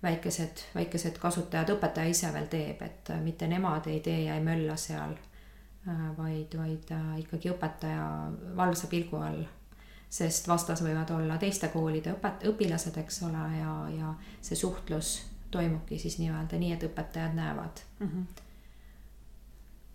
[0.04, 4.44] väikesed, väikesed kasutajad, õpetaja ise veel teeb, et äh, mitte nemad ei tee ja ei
[4.44, 5.16] mölla seal,
[5.88, 8.10] äh, vaid, vaid äh, ikkagi õpetaja
[8.58, 9.46] valvsa pilgu all.
[10.10, 16.00] sest vastas võivad olla teiste koolide õpet-, õpilased, eks ole, ja, ja see suhtlus toimubki
[16.00, 18.08] siis nii-öelda nii, et õpetajad näevad mm.
[18.08, 18.44] -hmm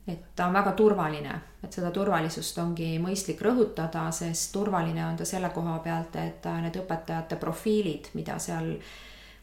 [0.06, 5.24] et ta on väga turvaline, et seda turvalisust ongi mõistlik rõhutada, sest turvaline on ta
[5.24, 8.82] selle koha pealt, et need õpetajate profiilid, mida seal äh,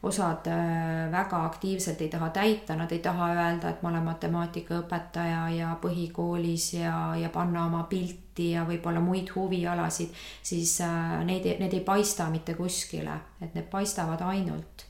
[0.04, 5.42] osad äh, väga aktiivselt ei taha täita, nad ei taha öelda, et ma olen matemaatikaõpetaja
[5.58, 11.76] ja põhikoolis ja, ja panna oma pilti ja võib-olla muid huvialasid, siis äh, neid, need
[11.76, 14.86] ei paista mitte kuskile, et need paistavad ainult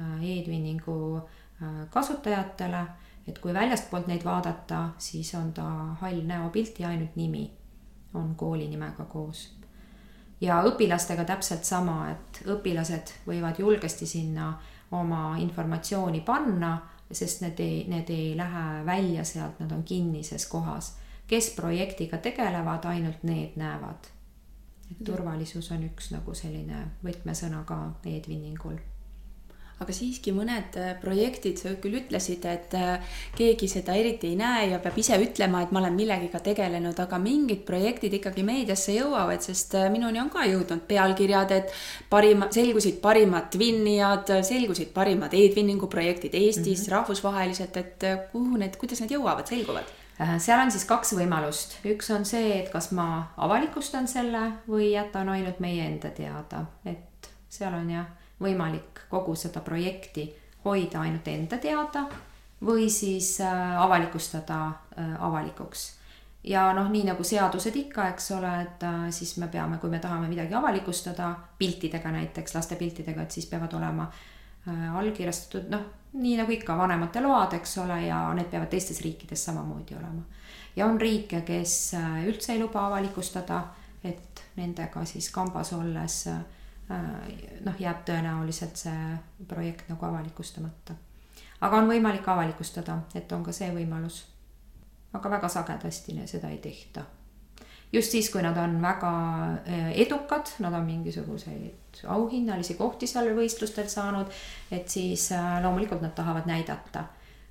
[0.00, 1.00] äh, e-twinningu
[1.88, 2.82] kasutajatele,
[3.28, 5.64] et kui väljastpoolt neid vaadata, siis on ta
[6.02, 7.50] hall näopilt ja ainult nimi.
[8.14, 9.55] on kooli nimega koos.
[10.40, 14.52] Ja õpilastega täpselt sama, et õpilased võivad julgesti sinna
[14.96, 16.76] oma informatsiooni panna,
[17.10, 20.96] sest need ei, need ei lähe välja sealt, nad on kinnises kohas.
[21.26, 24.10] kes projektiga tegelevad, ainult need näevad.
[24.90, 28.78] et turvalisus on üks nagu selline võtmesõna ka e-twinningul
[29.76, 34.70] aga siiski mõned äh, projektid, sa küll ütlesid, et äh, keegi seda eriti ei näe
[34.70, 39.44] ja peab ise ütlema, et ma olen millegiga tegelenud, aga mingid projektid ikkagi meediasse jõuavad,
[39.44, 41.76] sest äh, minuni on ka jõudnud pealkirjad, et
[42.12, 46.96] parima, selgusid parimad twinnijad, selgusid parimad e-twinningu projektid Eestis mm -hmm.
[46.96, 49.94] rahvusvaheliselt, et kuhu need, kuidas need jõuavad, selguvad?
[50.40, 55.28] seal on siis kaks võimalust, üks on see, et kas ma avalikustan selle või jätan
[55.28, 58.06] ainult meie enda teada, et seal on jah
[58.40, 60.28] võimalik kogu seda projekti
[60.66, 62.06] hoida ainult enda teada
[62.64, 65.92] või siis äh, avalikustada äh, avalikuks.
[66.44, 69.98] ja noh, nii nagu seadused ikka, eks ole, et äh, siis me peame, kui me
[69.98, 74.10] tahame midagi avalikustada piltidega näiteks, laste piltidega, et siis peavad olema
[74.66, 75.82] allkirjastatud, noh,
[76.18, 80.24] nii nagu ikka vanemate load, eks ole, ja need peavad teistes riikides samamoodi olema.
[80.76, 81.94] ja on riike, kes
[82.26, 83.60] üldse ei luba avalikustada,
[84.02, 86.40] et nendega siis kambas olles äh,
[86.88, 89.18] noh, jääb tõenäoliselt see
[89.48, 90.94] projekt nagu avalikustamata.
[91.60, 94.24] aga on võimalik avalikustada, et on ka see võimalus.
[95.12, 97.02] aga väga sagedasti seda ei tehta.
[97.92, 99.10] just siis, kui nad on väga
[99.66, 104.26] äh, edukad, nad on mingisuguseid auhinnalisi kohti seal võistlustel saanud,
[104.70, 107.04] et siis äh, loomulikult nad tahavad näidata,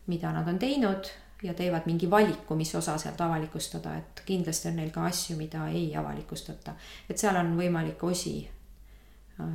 [0.08, 1.12] mida nad on teinud
[1.44, 5.68] ja teevad mingi valiku, mis osa sealt avalikustada, et kindlasti on neil ka asju, mida
[5.68, 6.76] ei avalikustata.
[7.10, 8.55] et seal on võimalik osi Äh,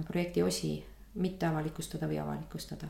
[0.09, 0.75] projekti osi
[1.15, 2.89] mitte avalikustada või avalikustada.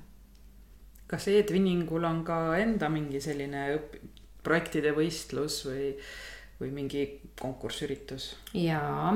[1.11, 3.97] kas e-twinningul on ka enda mingi selline õp-,
[4.43, 5.89] projektide võistlus või,
[6.61, 7.05] või mingi
[7.41, 8.35] konkursüritus?
[8.55, 9.15] jaa,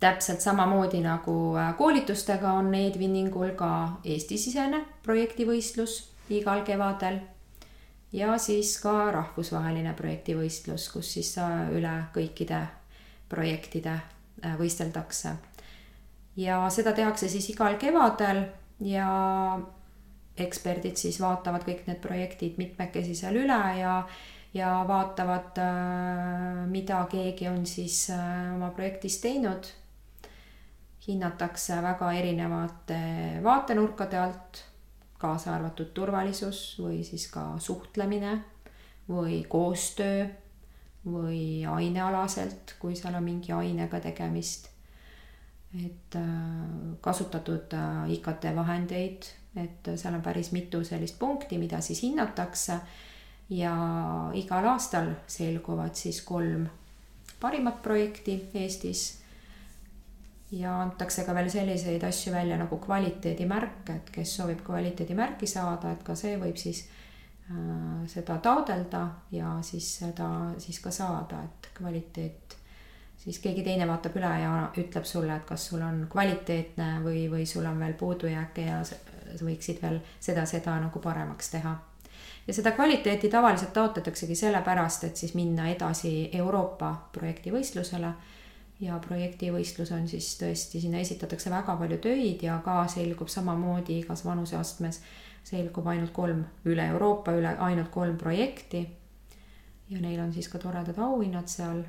[0.00, 3.72] täpselt samamoodi nagu äh, koolitustega on e-twinningul ka
[4.04, 7.20] Eesti-sisene projektivõistlus igal kevadel
[8.12, 12.66] ja siis ka rahvusvaheline projektivõistlus, kus siis äh, üle kõikide
[13.30, 14.00] projektide
[14.40, 15.34] võisteldakse
[16.40, 18.44] ja seda tehakse siis igal kevadel
[18.86, 19.10] ja
[20.40, 23.96] eksperdid siis vaatavad kõik need projektid mitmekesi seal üle ja,
[24.56, 29.76] ja vaatavad, äh, mida keegi on siis äh, oma projektis teinud.
[31.00, 32.96] hinnatakse väga erinevate
[33.42, 34.64] vaatenurkade alt,
[35.18, 38.34] kaasa arvatud turvalisus või siis ka suhtlemine
[39.08, 40.28] või koostöö
[41.04, 44.69] või ainealaselt, kui seal on mingi ainega tegemist
[45.74, 46.22] et äh,
[47.00, 52.80] kasutatud äh, IKT vahendeid, et seal on päris mitu sellist punkti, mida siis hinnatakse.
[53.50, 53.72] ja
[54.34, 56.68] igal aastal selguvad siis kolm
[57.40, 59.18] parimat projekti Eestis.
[60.52, 66.02] ja antakse ka veel selliseid asju välja nagu kvaliteedimärk, et kes soovib kvaliteedimärki saada, et
[66.02, 66.84] ka see võib siis
[67.50, 72.59] äh, seda taodelda ja siis seda siis ka saada, et kvaliteet
[73.20, 77.46] siis keegi teine vaatab üle ja ütleb sulle, et kas sul on kvaliteetne või, või
[77.46, 78.96] sul on veel puudujääke ja sa
[79.44, 81.76] võiksid veel seda, seda nagu paremaks teha.
[82.46, 88.12] ja seda kvaliteeti tavaliselt taotletaksegi sellepärast, et siis minna edasi Euroopa projektivõistlusele.
[88.80, 94.24] ja projektivõistlus on siis tõesti, sinna esitatakse väga palju töid ja ka selgub samamoodi igas
[94.24, 95.02] vanuseastmes
[95.44, 98.88] selgub ainult kolm, üle Euroopa üle ainult kolm projekti.
[99.90, 101.84] ja neil on siis ka toredad auhinnad seal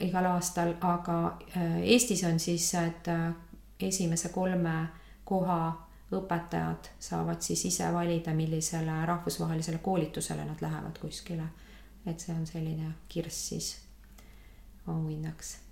[0.00, 3.32] igal aastal, aga äh, Eestis on siis, et äh,
[3.80, 4.88] esimese kolme
[5.24, 5.60] koha
[6.12, 11.48] õpetajad saavad siis ise valida, millisele rahvusvahelisele koolitusele nad lähevad kuskile.
[12.06, 13.66] et see on selline kirss siis
[14.86, 15.69] auhinnaks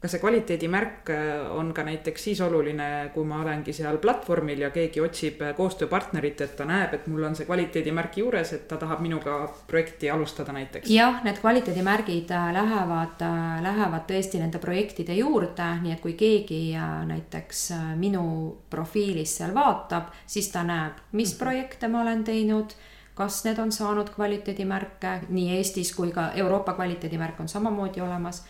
[0.00, 4.70] kas see kvaliteedimärk äh, on ka näiteks siis oluline, kui ma olengi seal platvormil ja
[4.72, 8.78] keegi otsib äh, koostööpartnerit, et ta näeb, et mul on see kvaliteedimärk juures, et ta
[8.80, 10.88] tahab minuga projekti alustada näiteks?
[10.90, 13.24] jah, need kvaliteedimärgid äh, lähevad,
[13.66, 16.62] lähevad tõesti nende projektide juurde, nii et kui keegi
[17.10, 17.66] näiteks
[18.00, 18.24] minu
[18.72, 21.42] profiilis seal vaatab, siis ta näeb, mis mhm.
[21.44, 22.72] projekte ma olen teinud
[23.20, 28.40] kas need on saanud kvaliteedimärke nii Eestis kui ka Euroopa kvaliteedimärk on samamoodi olemas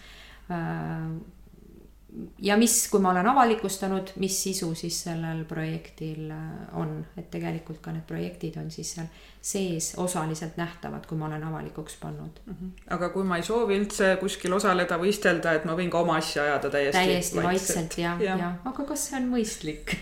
[2.43, 7.81] ja mis, kui ma olen avalikustanud, mis sisu siis sellel projektil äh, on, et tegelikult
[7.85, 12.55] ka need projektid on siis seal sees osaliselt nähtavad, kui ma olen avalikuks pannud mm.
[12.55, 12.71] -hmm.
[12.97, 16.43] aga kui ma ei soovi üldse kuskil osaleda, võistelda, et ma võin ka oma asja
[16.43, 16.99] ajada täiesti.
[16.99, 19.95] täiesti vaikselt ja, ja, ja., aga kas see on mõistlik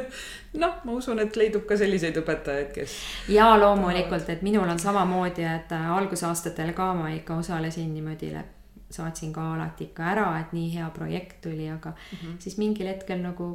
[0.62, 2.96] noh, ma usun, et leidub ka selliseid õpetajaid, kes.
[3.28, 8.32] ja loomulikult, et minul on samamoodi, et äh, algusaastatel ka ma ikka osalesin niimoodi
[8.90, 12.38] saatsin ka alati ikka ära, et nii hea projekt tuli, aga mm -hmm.
[12.38, 13.48] siis mingil hetkel nagu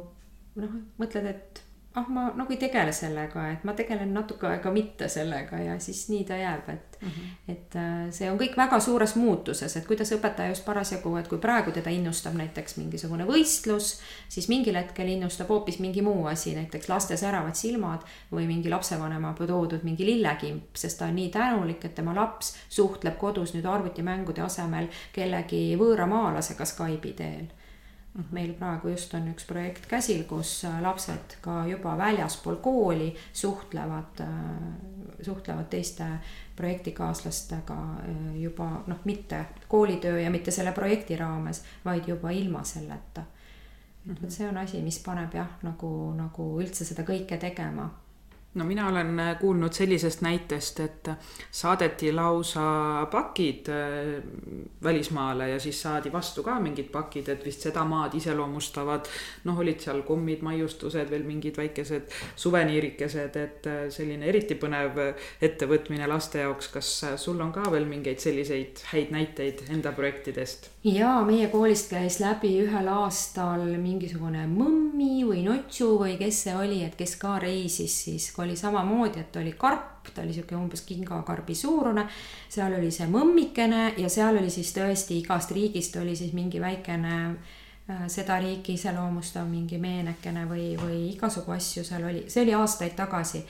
[0.56, 1.62] noh, mõtled, et
[1.96, 6.06] ah, ma nagu ei tegele sellega, et ma tegelen natuke aega mitte sellega ja siis
[6.12, 7.52] nii ta jääb, et mm, -hmm.
[7.52, 11.38] et äh, see on kõik väga suures muutuses, et kuidas õpetaja just parasjagu, et kui
[11.38, 16.88] praegu teda innustab näiteks mingisugune võistlus, siis mingil hetkel innustab hoopis mingi muu asi, näiteks
[16.88, 21.94] laste säravad silmad või mingi lapsevanema toodud mingi lillekimp, sest ta on nii tänulik, et
[21.94, 27.46] tema laps suhtleb kodus nüüd arvutimängude asemel kellegi võõramaalasega Skype'i teel
[28.30, 34.22] meil praegu just on üks projekt käsil, kus äh, lapsed ka juba väljaspool kooli suhtlevad,
[34.24, 36.06] äh, suhtlevad teiste
[36.56, 43.26] projektikaaslastega äh, juba noh, mitte koolitöö ja mitte selle projekti raames, vaid juba ilma selleta.
[44.10, 47.90] et vot see on asi, mis paneb jah, nagu, nagu üldse seda kõike tegema
[48.56, 51.10] no mina olen äh, kuulnud sellisest näitest, et
[51.50, 54.22] saadeti lausa pakid äh,
[54.82, 59.08] välismaale ja siis saadi vastu ka mingid pakid, et vist seda maad iseloomustavad.
[59.44, 65.02] noh, olid seal kommid, maiustused, veel mingid väikesed suveniirikesed, et äh, selline eriti põnev
[65.40, 66.72] ettevõtmine laste jaoks.
[66.72, 70.70] kas sul on ka veel mingeid selliseid häid näiteid enda projektidest?
[70.86, 76.80] Jaa, meie koolist käis läbi ühel aastal mingisugune mõmmi või notšu või kes see oli,
[76.86, 81.54] et kes ka reisis, siis oli samamoodi, et oli karp, ta oli sihuke umbes kingakarbi
[81.54, 82.06] suurune.
[82.48, 87.16] seal oli see mõmmikene ja seal oli siis tõesti igast riigist oli siis mingi väikene
[87.90, 92.94] äh, seda riiki iseloomustav mingi meenekene või, või igasugu asju seal oli, see oli aastaid
[92.94, 93.42] tagasi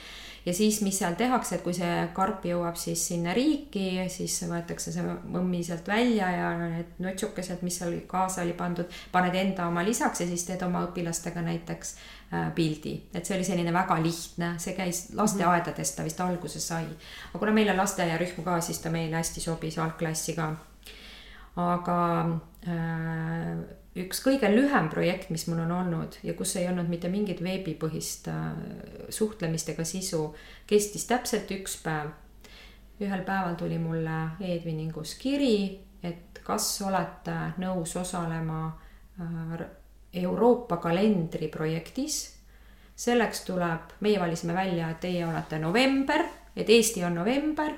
[0.47, 4.93] ja siis, mis seal tehakse, et kui see karp jõuab siis sinna riiki, siis võetakse
[4.95, 9.83] see mõmmi sealt välja ja need nutsukesed, mis seal kaasa oli pandud, paned enda oma
[9.83, 12.95] lisaks ja siis teed oma õpilastega näiteks äh, pildi.
[13.13, 16.85] et see oli selline väga lihtne, see käis lasteaedadest, ta vist alguse sai.
[17.33, 20.53] aga kuna meil on lasteaiarühm ka, siis ta meile hästi sobis, algklassi ka.
[21.67, 21.99] aga
[22.63, 23.51] äh,
[24.03, 28.29] üks kõige lühem projekt, mis mul on olnud ja kus ei olnud mitte mingit veebipõhist
[28.31, 28.45] äh,
[29.13, 30.29] suhtlemist ega sisu,
[30.69, 32.13] kestis täpselt üks päev.
[33.01, 38.61] ühel päeval tuli mulle e-twinningus kiri, et kas olete nõus osalema
[39.21, 39.67] äh,
[40.13, 42.37] Euroopa kalendri projektis.
[42.95, 46.23] selleks tuleb, meie valisime välja, et teie olete november,
[46.55, 47.73] et Eesti on november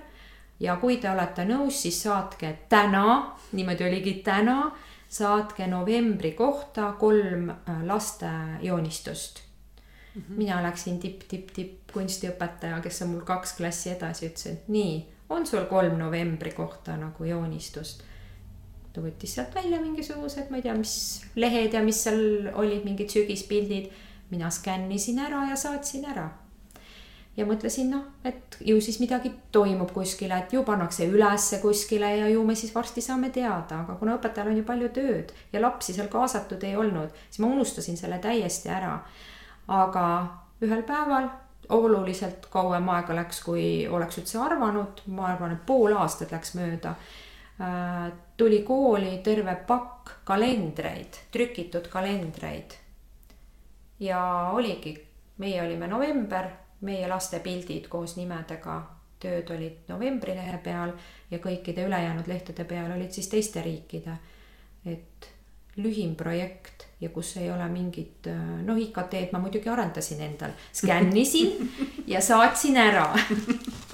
[0.59, 4.71] ja kui te olete nõus, siis saatke täna, niimoodi oligi täna
[5.09, 8.29] saatke novembri kohta kolm äh, laste
[8.61, 9.39] joonistust
[10.15, 10.21] mm.
[10.21, 10.37] -hmm.
[10.37, 14.93] mina läksin tipp-tipp-tipp kunstiõpetaja, kes on mul kaks klassi edasi, ütlesin, et nii,
[15.29, 18.03] on sul kolm novembri kohta nagu joonistust.
[18.93, 23.09] ta võttis sealt välja mingisugused, ma ei tea, mis lehed ja mis seal olid, mingid
[23.09, 23.89] sügispildid.
[24.29, 26.29] mina skännisin ära ja saatsin ära
[27.39, 32.27] ja mõtlesin, noh, et ju siis midagi toimub kuskile, et ju pannakse ülesse kuskile ja
[32.31, 35.95] ju me siis varsti saame teada, aga kuna õpetajal on ju palju tööd ja lapsi
[35.95, 38.97] seal kaasatud ei olnud, siis ma unustasin selle täiesti ära.
[39.69, 40.03] aga
[40.65, 41.29] ühel päeval
[41.69, 46.95] oluliselt kauem aega läks, kui oleks üldse arvanud, ma arvan, et pool aastat läks mööda
[47.61, 48.11] äh,.
[48.37, 52.73] tuli kooli terve pakk kalendreid, trükitud kalendreid.
[53.99, 54.97] ja oligi,
[55.37, 56.49] meie olime november
[56.81, 58.81] meie laste pildid koos nimedega,
[59.19, 60.93] tööd olid novembrilehe peal
[61.31, 64.17] ja kõikide ülejäänud lehtede peal olid siis teiste riikide.
[64.85, 65.27] et
[65.75, 68.27] lühim projekt ja kus ei ole mingit,
[68.65, 71.71] noh, IKT-d ma muidugi arendasin endal, skännisin
[72.13, 73.13] ja saatsin ära.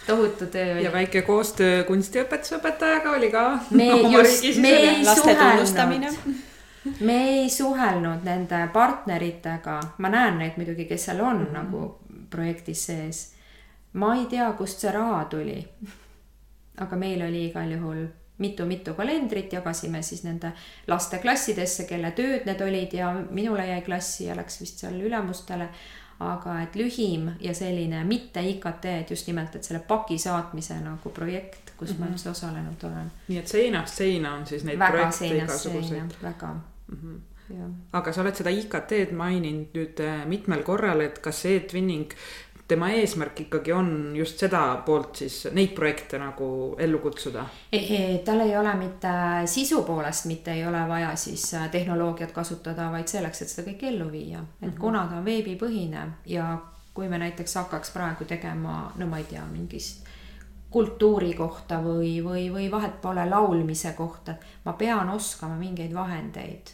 [0.07, 3.45] tohutu töö ja väike koostöö kunstiõpetuse õpetajaga oli ka.
[3.71, 6.35] me just, me ei suhelnud
[6.99, 11.53] me ei suhelnud nende partneritega, ma näen neid muidugi, kes seal on mm -hmm.
[11.53, 11.99] nagu
[12.35, 13.23] projektis sees.
[13.93, 15.57] ma ei tea, kust see raha tuli.
[16.83, 18.05] aga meil oli igal juhul
[18.37, 20.51] mitu-mitu kalendrit, jagasime siis nende
[20.87, 25.69] laste klassidesse, kelle tööd need olid ja minule jäi klassi ja läks vist seal ülemustele.
[26.19, 31.09] aga et lühim ja selline mitte IKT, et just nimelt, et selle paki saatmise nagu
[31.09, 31.99] projekt, kus mm -hmm.
[31.99, 32.13] ma mhm.
[32.13, 33.11] üldse osalenud olen.
[33.27, 36.13] nii et seinast seina on siis neid väga projekte igasuguseid?
[36.23, 36.97] väga mm.
[37.01, 37.34] -hmm
[37.91, 42.13] aga sa oled seda IKT-d maininud nüüd äh, mitmel korral, et kas e-twinning,
[42.67, 46.47] tema eesmärk ikkagi on just seda poolt siis neid projekte nagu
[46.81, 47.43] ellu kutsuda?
[47.69, 49.11] E, e, tal ei ole mitte
[49.51, 53.91] sisu poolest mitte ei ole vaja siis äh, tehnoloogiat kasutada, vaid selleks, et seda kõike
[53.91, 54.79] ellu viia, et mm -hmm.
[54.79, 56.57] kuna ta on veebipõhine ja
[56.93, 60.05] kui me näiteks hakkaks praegu tegema, no ma ei tea, mingist
[60.69, 66.73] kultuuri kohta või, või, või vahet pole laulmise kohta, ma pean oskama mingeid vahendeid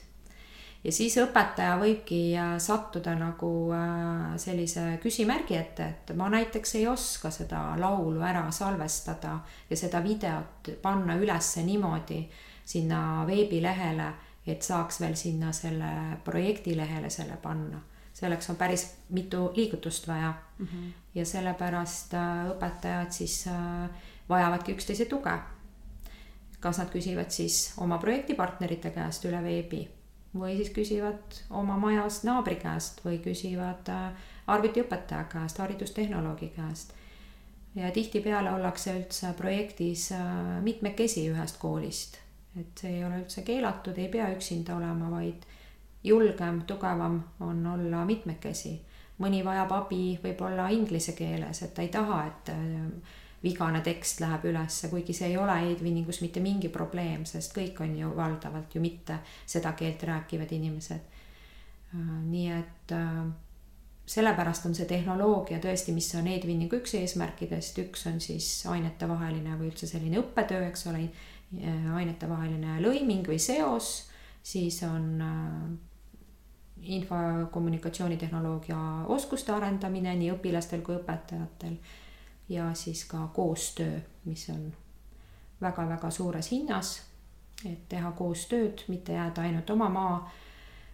[0.83, 6.87] ja siis õpetaja võibki äh, sattuda nagu äh, sellise küsimärgi ette, et ma näiteks ei
[6.89, 9.37] oska seda laulu ära salvestada
[9.69, 12.23] ja seda videot panna ülesse niimoodi,
[12.65, 14.09] sinna veebilehele,
[14.47, 17.81] et saaks veel sinna selle projektilehele selle panna.
[18.13, 20.65] selleks on päris mitu liigutust vaja mm.
[20.65, 20.91] -hmm.
[21.15, 23.45] ja sellepärast äh, õpetajad siis
[24.29, 25.39] vajavadki üksteise tuge.
[26.59, 30.00] kas nad küsivad siis oma projektipartnerite käest üle veebi
[30.33, 36.93] või siis küsivad oma majas naabri käest või küsivad äh, arvutiõpetaja käest, haridustehnoloogi käest
[37.75, 42.19] ja tihtipeale ollakse üldse projektis äh, mitmekesi ühest koolist.
[42.59, 45.45] et see ei ole üldse keelatud, ei pea üksinda olema, vaid
[46.03, 48.81] julgem, tugevam on olla mitmekesi.
[49.21, 54.45] mõni vajab abi võib-olla inglise keeles, et ta ei taha, et äh, vigane tekst läheb
[54.51, 58.81] ülesse, kuigi see ei ole e-twinningus mitte mingi probleem, sest kõik on ju valdavalt ju
[58.81, 61.17] mitte seda keelt rääkivad inimesed.
[61.95, 62.95] Äh, nii et
[64.11, 69.69] sellepärast on see tehnoloogia tõesti, mis on e-twinningu üks eesmärkidest, üks on siis ainetevaheline või
[69.71, 71.05] üldse selline õppetöö, eks ole,
[71.95, 74.09] ainetevaheline lõiming või seos,
[74.43, 75.71] siis on äh,
[76.97, 78.77] info-kommunikatsioonitehnoloogia
[79.13, 81.75] oskuste arendamine nii õpilastel kui õpetajatel
[82.51, 84.73] ja siis ka koostöö, mis on
[85.61, 87.01] väga-väga suures hinnas,
[87.65, 90.17] et teha koostööd, mitte jääda ainult oma maa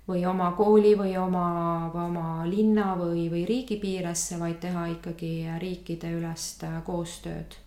[0.08, 1.48] või oma kooli või oma,
[2.06, 7.58] oma linna või, või riigi piiresse, vaid teha ikkagi riikideülest koostööd.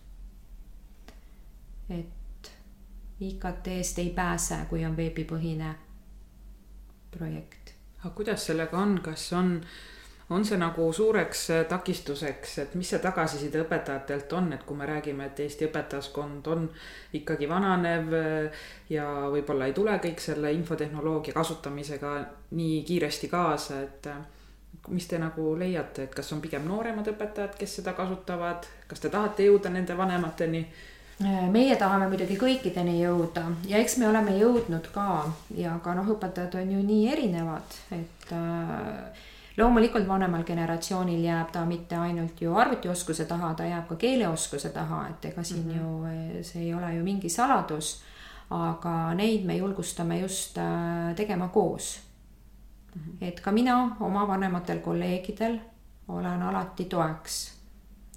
[1.89, 2.51] et
[3.19, 5.75] IKT-st ei pääse, kui on veebipõhine
[7.11, 7.73] projekt.
[7.99, 9.90] aga kuidas sellega on, kas on äh,
[10.31, 14.87] on see nagu suureks äh, takistuseks, et mis see tagasiside õpetajatelt on, et kui me
[14.87, 16.67] räägime, et Eesti õpetajaskond on
[17.17, 22.13] ikkagi vananev äh, ja võib-olla ei tule kõik selle infotehnoloogia kasutamisega
[22.57, 24.21] nii kiiresti kaasa, et äh,
[24.95, 29.11] mis te nagu leiate, et kas on pigem nooremad õpetajad, kes seda kasutavad, kas te
[29.11, 30.65] tahate jõuda nende vanemateni?
[31.53, 36.55] meie tahame muidugi kõikideni jõuda ja eks me oleme jõudnud ka ja ka noh, õpetajad
[36.57, 39.27] on ju nii erinevad, et äh,
[39.57, 45.07] loomulikult vanemal generatsioonil jääb ta mitte ainult ju arvutioskuse taha, ta jääb ka keeleoskuse taha,
[45.09, 45.77] et ega siin mm -hmm.
[45.77, 48.01] ju eh, see ei ole ju mingi saladus.
[48.49, 51.99] aga neid me julgustame just äh, tegema koos
[52.95, 53.01] mm.
[53.01, 53.27] -hmm.
[53.27, 55.59] et ka mina oma vanematel kolleegidel
[56.07, 57.53] olen alati toeks.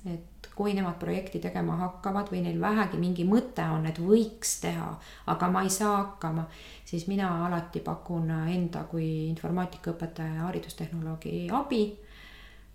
[0.06, 4.92] et kui nemad projekti tegema hakkavad või neil vähegi mingi mõte on, et võiks teha,
[5.32, 6.46] aga ma ei saa hakkama,
[6.86, 11.84] siis mina alati pakun enda kui informaatikaõpetaja ja haridustehnoloogi abi.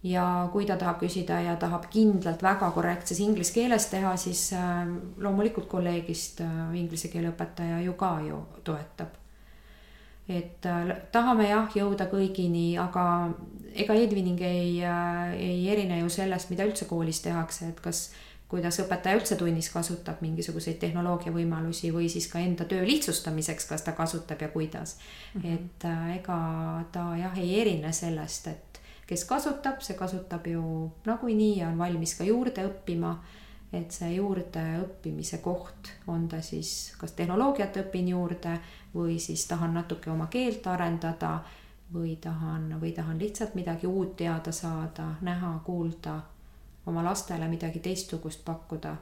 [0.03, 4.85] Ja kui ta tahab küsida ja tahab kindlalt väga korrektses inglise keeles teha, siis äh,
[5.19, 9.18] loomulikult kolleegist äh, inglise keele õpetaja ju ka ju toetab
[10.29, 13.03] et äh, tahame jah jõuda kõigini, aga
[13.73, 18.09] ega Edwining ei, äh, ei erine ju sellest, mida üldse koolis tehakse, et kas,
[18.49, 23.85] kuidas õpetaja üldse tunnis kasutab mingisuguseid tehnoloogia võimalusi või siis ka enda töö lihtsustamiseks, kas
[23.85, 24.97] ta kasutab ja kuidas
[25.33, 25.41] mm.
[25.41, 25.53] -hmm.
[25.55, 26.39] et äh, ega
[26.91, 32.13] ta jah, ei erine sellest, et kes kasutab, see kasutab ju nagunii ja on valmis
[32.17, 33.17] ka juurde õppima
[33.73, 38.55] et see juurdeõppimise koht, on ta siis, kas tehnoloogiat õpin juurde
[38.95, 41.39] või siis tahan natuke oma keelt arendada
[41.93, 46.19] või tahan, või tahan lihtsalt midagi uut teada saada, näha, kuulda,
[46.85, 48.95] oma lastele midagi teistsugust pakkuda.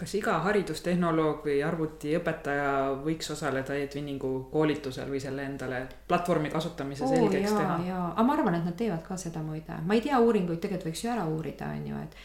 [0.00, 2.68] kas iga haridustehnoloog või arvutiõpetaja
[3.04, 7.74] võiks osaleda e-twinningu koolitusel või selle endale platvormi kasutamise oh, selgeks jaa, teha?
[7.88, 10.88] jaa, aga ma arvan, et nad teevad ka seda muide, ma ei tea uuringuid, tegelikult
[10.88, 12.16] võiks ju ära uurida, on ju, et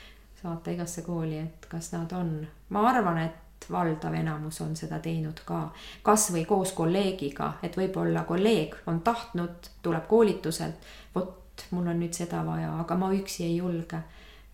[0.42, 5.40] saata igasse kooli, et kas nad on, ma arvan, et valdav enamus on seda teinud
[5.46, 5.70] ka.
[6.04, 12.44] kasvõi koos kolleegiga, et võib-olla kolleeg on tahtnud, tuleb koolituselt, vot mul on nüüd seda
[12.46, 14.02] vaja, aga ma üksi ei julge.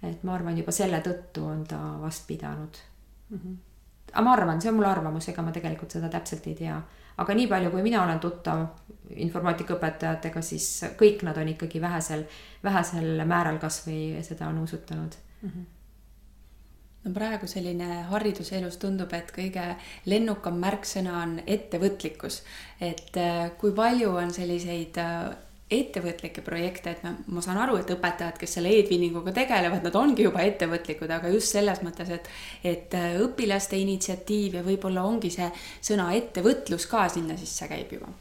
[0.04, 2.78] et ma arvan, juba selle tõttu on ta vast pidanud
[3.30, 3.38] mm.
[3.38, 3.58] -hmm.
[4.14, 6.82] aga ma arvan, see on mul arvamus, ega ma tegelikult seda täpselt ei tea.
[7.18, 8.66] aga nii palju, kui mina olen tuttav
[9.10, 12.24] informaatikaõpetajatega, siis kõik nad on ikkagi vähesel,
[12.64, 15.12] vähesel määral kasvõi seda on usutanud.
[15.12, 15.31] -hmm
[17.04, 19.64] no praegu selline hariduselus tundub, et kõige
[20.10, 22.44] lennukam märksõna on ettevõtlikkus.
[22.80, 25.32] et äh, kui palju on selliseid äh,
[25.72, 30.26] ettevõtlikke projekte, et ma, ma saan aru, et õpetajad, kes selle e-twinninguga tegelevad, nad ongi
[30.28, 32.28] juba ettevõtlikud, aga just selles mõttes, et,
[32.64, 35.48] et äh, õpilaste initsiatiiv ja võib-olla ongi see
[35.80, 38.12] sõna ettevõtlus ka sinna sisse käib juba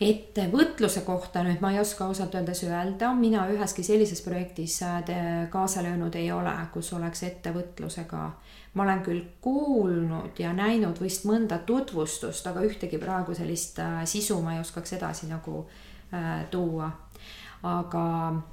[0.00, 5.02] ettevõtluse kohta nüüd ma ei oska ausalt öeldes öelda, mina üheski sellises projektis äh,
[5.50, 8.30] kaasa löönud ei ole, kus oleks ettevõtlusega.
[8.74, 14.40] ma olen küll kuulnud ja näinud vist mõnda tutvustust, aga ühtegi praegu sellist äh, sisu
[14.42, 15.66] ma ei oskaks edasi nagu
[16.14, 16.90] äh, tuua
[17.62, 18.02] aga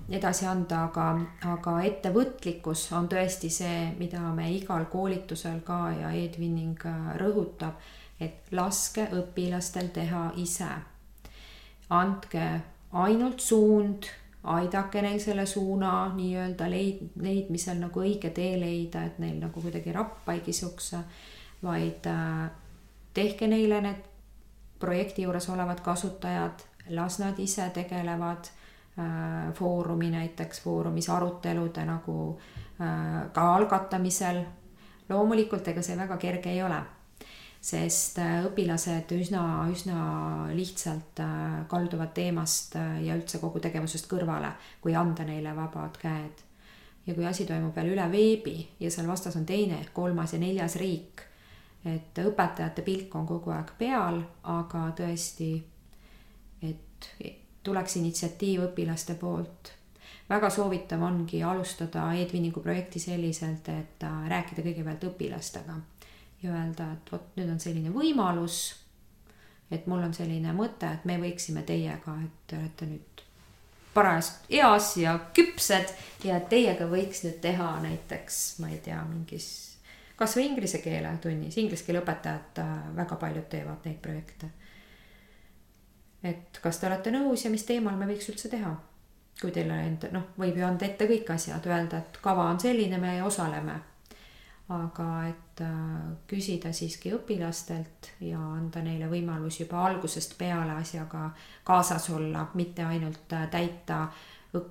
[0.10, 1.12] edasi anda, aga,
[1.46, 7.78] aga ettevõtlikkus on tõesti see, mida me igal koolitusel ka ja e-twinning äh, rõhutab
[8.20, 10.70] et laske õpilastel teha ise.
[11.89, 12.45] Andke
[12.95, 14.07] ainult suund,
[14.43, 19.93] aidake neil selle suuna nii-öelda leid-, leidmisel nagu õige tee leida, et neil nagu kuidagi
[19.93, 20.93] rappa ei kisuks,
[21.63, 22.49] vaid äh,
[23.13, 24.03] tehke neile need
[24.79, 28.49] projekti juures olevad kasutajad, las nad ise tegelevad
[28.99, 32.38] äh, Foorumi näiteks, Foorumis arutelude nagu
[32.81, 34.43] äh, ka algatamisel.
[35.09, 36.79] loomulikult, ega see väga kerge ei ole,
[37.66, 39.43] sest äh, õpilased üsna,
[39.74, 39.99] üsna
[40.53, 44.51] lihtsalt äh, kalduvad teemast äh, ja üldse kogu tegevusest kõrvale,
[44.84, 46.43] kui anda neile vabad käed.
[47.05, 50.78] ja kui asi toimub veel üle veebi ja seal vastas on teine, kolmas ja neljas
[50.82, 51.26] riik
[51.86, 55.49] et õpetajate pilk on kogu aeg peal, aga tõesti,
[56.66, 57.09] et
[57.66, 59.74] tuleks initsiatiiv õpilaste poolt.
[60.30, 65.78] väga soovitav ongi alustada e-twinningu projekti selliselt, et rääkida kõigepealt õpilastega
[66.46, 68.76] ja öelda, et vot nüüd on selline võimalus.
[69.72, 73.24] et mul on selline mõte, et me võiksime teiega, et te olete nüüd
[73.96, 75.93] parajasti eas ja küpsed
[76.28, 79.48] ja teiega võiks nüüd teha näiteks, ma ei tea, mingis
[80.20, 84.52] kasvõi inglise keele tunnis, inglise keele õpetajad äh, väga paljud teevad neid projekte.
[86.24, 88.76] et kas te olete nõus ja mis teemal me võiks üldse teha?
[89.41, 92.60] kui teil on enda, noh, võib ju anda ette kõik asjad, öelda, et kava on
[92.60, 93.74] selline, me osaleme.
[94.70, 95.70] Aga et äh,
[96.28, 101.30] küsida siiski õpilastelt ja anda neile võimalus juba algusest peale asjaga
[101.63, 104.07] kaasas olla, mitte ainult äh, täita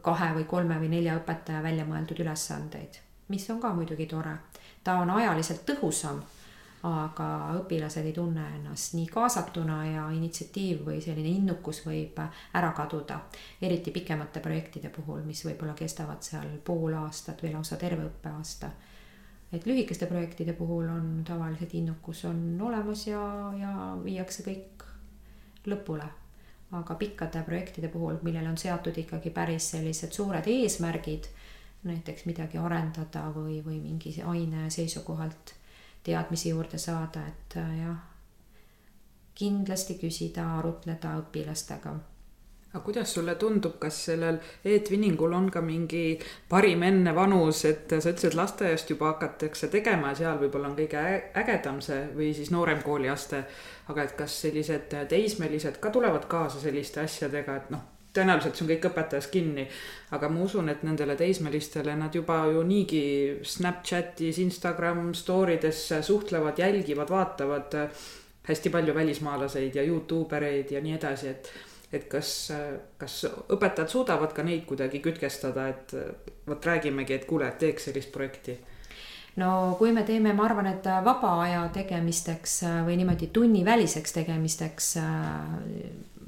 [0.02, 4.38] kahe või kolme või nelja õpetaja välja mõeldud ülesandeid, mis on ka muidugi tore
[4.84, 6.20] ta on ajaliselt tõhusam,
[6.84, 7.26] aga
[7.56, 13.20] õpilased ei tunne ennast nii kaasatuna ja initsiatiiv või selline innukus võib ära kaduda.
[13.62, 18.70] eriti pikemate projektide puhul, mis võib-olla kestavad seal pool aastat või lausa terve õppeaasta.
[19.52, 23.22] Et lühikeste projektide puhul on tavaliselt innukus on olemas ja,
[23.58, 23.72] ja
[24.04, 24.84] viiakse kõik
[25.66, 26.06] lõpule.
[26.74, 31.28] Aga pikkade projektide puhul, millele on seatud ikkagi päris sellised suured eesmärgid
[31.84, 35.54] näiteks midagi arendada või, või mingi aine seisukohalt
[36.04, 38.00] teadmisi juurde saada, et äh, jah,
[39.34, 41.94] kindlasti küsida, arutleda õpilastega
[42.74, 46.18] aga kuidas sulle tundub, kas sellel e-twinningul on ka mingi
[46.50, 51.04] parim enne vanus, et sa ütlesid, lasteaiast juba hakatakse tegema ja seal võib-olla on kõige
[51.38, 53.44] ägedam see või siis noorem kooliaste.
[53.88, 57.82] aga et kas sellised teismelised ka tulevad kaasa selliste asjadega, et noh,
[58.16, 59.68] tõenäoliselt see on kõik õpetajas kinni.
[60.10, 66.58] aga ma usun, et nendele teismelistele nad juba ju niigi Snapchatis, Instagram story des suhtlevad,
[66.58, 67.78] jälgivad, vaatavad
[68.48, 71.52] hästi palju välismaalaseid ja Youtube ereid ja nii edasi, et
[71.94, 72.52] et kas,
[72.98, 75.94] kas õpetajad suudavad ka neid kuidagi kütkestada, et
[76.46, 78.58] vot räägimegi, et kuule, teeks sellist projekti
[79.36, 84.94] no kui me teeme, ma arvan, et vaba aja tegemisteks või niimoodi tunniväliseks tegemisteks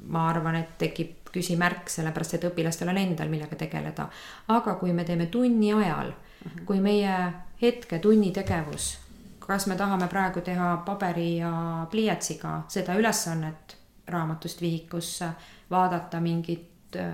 [0.07, 4.07] ma arvan, et tekib küsimärk, sellepärast et õpilastel on endal, millega tegeleda.
[4.47, 6.13] aga kui me teeme tunni ajal,
[6.45, 6.65] mhm.
[6.65, 7.17] kui meie
[7.61, 8.97] hetke tunni tegevus,
[9.39, 13.76] kas me tahame praegu teha paberi ja pliiatsiga seda ülesannet
[14.07, 15.29] raamatust vihikusse,
[15.69, 17.13] vaadata mingit äh,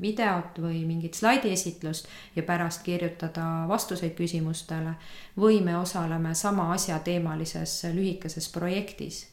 [0.00, 4.94] videot või mingit slaidiesitlust ja pärast kirjutada vastuseid küsimustele
[5.36, 9.26] või me osaleme sama asja teemalises lühikeses projektis.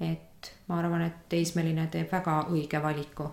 [0.00, 3.30] et ma arvan, et teismeline teeb väga õige valiku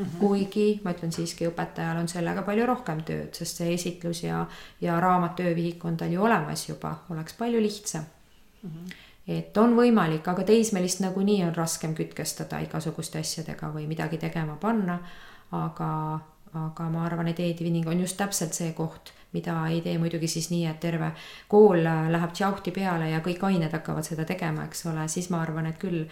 [0.00, 0.18] Mm -hmm.
[0.18, 4.46] kuigi ma ütlen siiski, õpetajal on sellega palju rohkem tööd, sest see esitlus ja,
[4.80, 8.04] ja raamat töövihik on tal ju olemas juba, oleks palju lihtsam
[8.62, 8.70] mm.
[8.70, 8.94] -hmm.
[9.28, 14.98] Et on võimalik, aga teismelist nagunii on raskem kütkestada igasuguste asjadega või midagi tegema panna.
[15.50, 16.20] aga,
[16.54, 20.50] aga ma arvan, et e-twinning on just täpselt see koht, mida ei tee muidugi siis
[20.50, 21.12] nii, et terve
[21.48, 25.66] kool läheb tšauhti peale ja kõik ained hakkavad seda tegema, eks ole, siis ma arvan,
[25.66, 26.06] et küll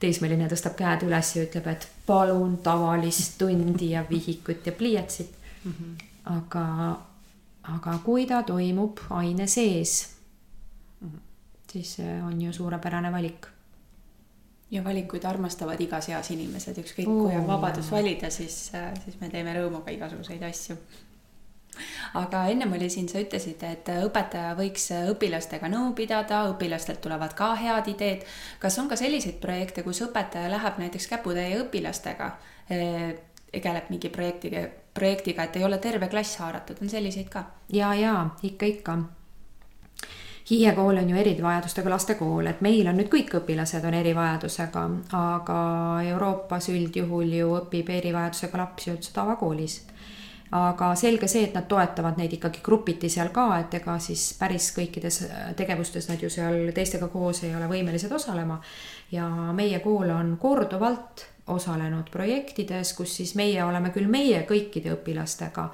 [0.00, 5.32] teismeline tõstab käed üles ja ütleb, et palun tavalist tundi ja vihikut ja pliiatsit
[5.64, 5.72] mm.
[5.72, 5.94] -hmm.
[6.36, 6.66] aga,
[7.76, 10.15] aga kui ta toimub aine sees.
[11.76, 13.46] Siis see on ju suurepärane valik.
[14.70, 18.72] ja valikuid armastavad igas eas inimesed, ükskõik kui on vabadus valida, siis,
[19.04, 20.76] siis me teeme rõõmuga igasuguseid asju
[22.18, 27.52] aga ennem oli siin, sa ütlesid, et õpetaja võiks õpilastega nõu pidada, õpilastelt tulevad ka
[27.60, 28.24] head ideed.
[28.58, 32.30] kas on ka selliseid projekte, kus õpetaja läheb näiteks käputäie õpilastega,
[32.66, 37.44] tegeleb mingi projektiga, projektiga, et ei ole terve klass haaratud, on selliseid ka?
[37.72, 38.98] ja, ja ikka, ikka
[40.46, 44.84] Hiie kool on ju erivajadustega laste kool, et meil on nüüd kõik õpilased on erivajadusega,
[45.18, 45.58] aga
[46.06, 49.80] Euroopas üldjuhul ju õpib erivajadusega laps ju üldse tavakoolis
[50.54, 54.70] aga selge see, et nad toetavad neid ikkagi grupiti seal ka, et ega siis päris
[54.76, 55.22] kõikides
[55.58, 58.60] tegevustes nad ju seal teistega koos ei ole võimelised osalema.
[59.10, 65.70] ja meie kool on korduvalt osalenud projektides, kus siis meie oleme küll meie kõikide õpilastega,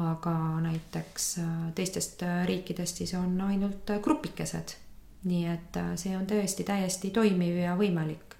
[0.00, 0.32] aga
[0.64, 1.26] näiteks
[1.74, 4.76] teistest riikidest siis on ainult grupikesed.
[5.24, 8.30] nii et see on tõesti täiesti toimiv ja võimalik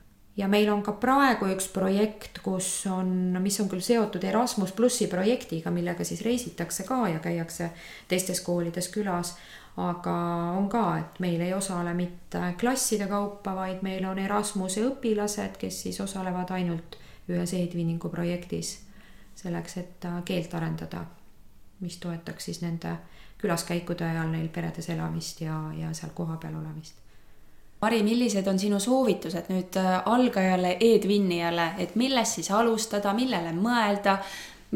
[0.41, 3.11] ja meil on ka praegu üks projekt, kus on,
[3.43, 7.71] mis on küll seotud Erasmus plussi projektiga, millega siis reisitakse ka ja käiakse
[8.09, 9.37] teistes koolides külas.
[9.81, 10.13] aga
[10.59, 15.83] on ka, et meil ei osale mitte klasside kaupa, vaid meil on Erasmuse õpilased, kes
[15.83, 16.99] siis osalevad ainult
[17.29, 18.81] ühes Edwiningu projektis.
[19.35, 21.05] selleks, et keelt arendada,
[21.81, 22.97] mis toetaks siis nende
[23.41, 27.01] külaskäikude ajal neil peredes elamist ja, ja seal kohapeal olemist
[27.81, 34.19] Mari, millised on sinu soovitused nüüd äh, algajale e-twinnijale, et millest siis alustada, millele mõelda,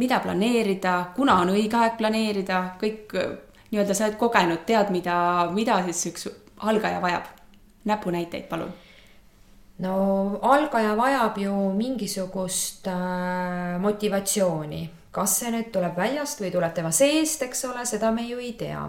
[0.00, 3.34] mida planeerida, kuna on õige aeg planeerida, kõik äh,
[3.68, 5.16] nii-öelda sa oled kogenud, tead, mida,
[5.52, 6.28] mida siis üks
[6.64, 7.28] algaja vajab?
[7.84, 8.70] näpunäiteid, palun.
[9.84, 9.94] no
[10.40, 14.80] algaja vajab ju mingisugust äh, motivatsiooni,
[15.14, 18.52] kas see nüüd tuleb väljast või tuleb tema seest, eks ole, seda me ju ei
[18.58, 18.82] tea.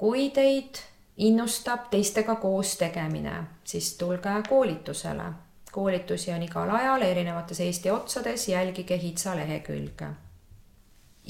[0.00, 0.78] kui teid
[1.20, 5.32] innustab teistega koos tegemine, siis tulge koolitusele.
[5.72, 10.06] koolitusi on igal ajal erinevates Eesti otsades, jälgige HITSA lehekülge.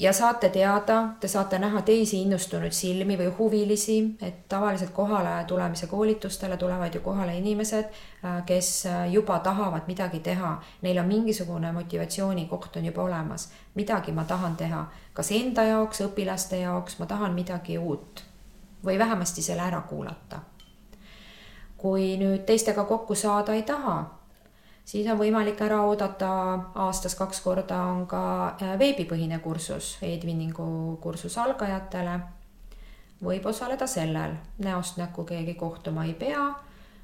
[0.01, 5.87] Ja saate teada, te saate näha teisi innustunud silmi või huvilisi, et tavaliselt kohale tulemise
[5.87, 7.85] koolitustele tulevad ju kohale inimesed,
[8.25, 10.55] äh, kes äh, juba tahavad midagi teha.
[10.81, 16.63] Neil on mingisugune motivatsioonikoht on juba olemas, midagi ma tahan teha, kas enda jaoks, õpilaste
[16.63, 18.25] jaoks, ma tahan midagi uut
[18.85, 20.39] või vähemasti selle ära kuulata.
[21.81, 24.20] kui nüüd teistega kokku saada ei taha,
[24.91, 26.29] siis on võimalik ära oodata
[26.83, 32.19] aastas kaks korda on ka äh, veebipõhine kursus, e-twinningu kursus algajatele.
[33.23, 36.49] võib osaleda sellel, näost näkku keegi kohtuma ei pea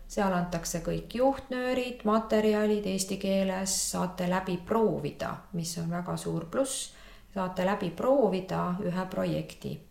[0.07, 6.93] seal antakse kõik juhtnöörid, materjalid eesti keeles, saate läbi proovida, mis on väga suur pluss.
[7.33, 9.86] saate läbi proovida ühe projekti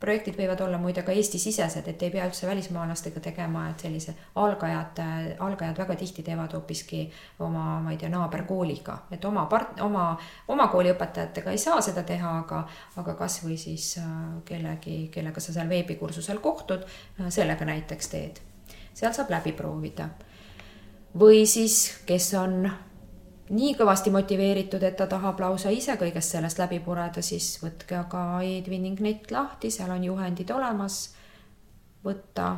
[0.00, 5.00] projektid võivad olla muide ka Eesti-sisesed, et ei pea üldse välismaalastega tegema, et sellise algajad,
[5.42, 7.02] algajad väga tihti teevad hoopiski
[7.44, 10.06] oma, ma ei tea, naaberkooliga, et oma part-, oma,
[10.48, 12.62] oma kooli õpetajatega ei saa seda teha, aga,
[13.02, 14.08] aga kasvõi siis äh,
[14.46, 16.86] kellegi, kellega sa seal veebikursusel kohtud,
[17.18, 18.42] äh, sellega näiteks teed.
[18.94, 20.08] seal saab läbi proovida.
[21.18, 22.70] või siis, kes on
[23.50, 28.24] nii kõvasti motiveeritud, et ta tahab lausa ise kõigest sellest läbi pureda, siis võtke aga
[28.44, 31.14] e-twinning net lahti, seal on juhendid olemas.
[32.04, 32.56] võtta,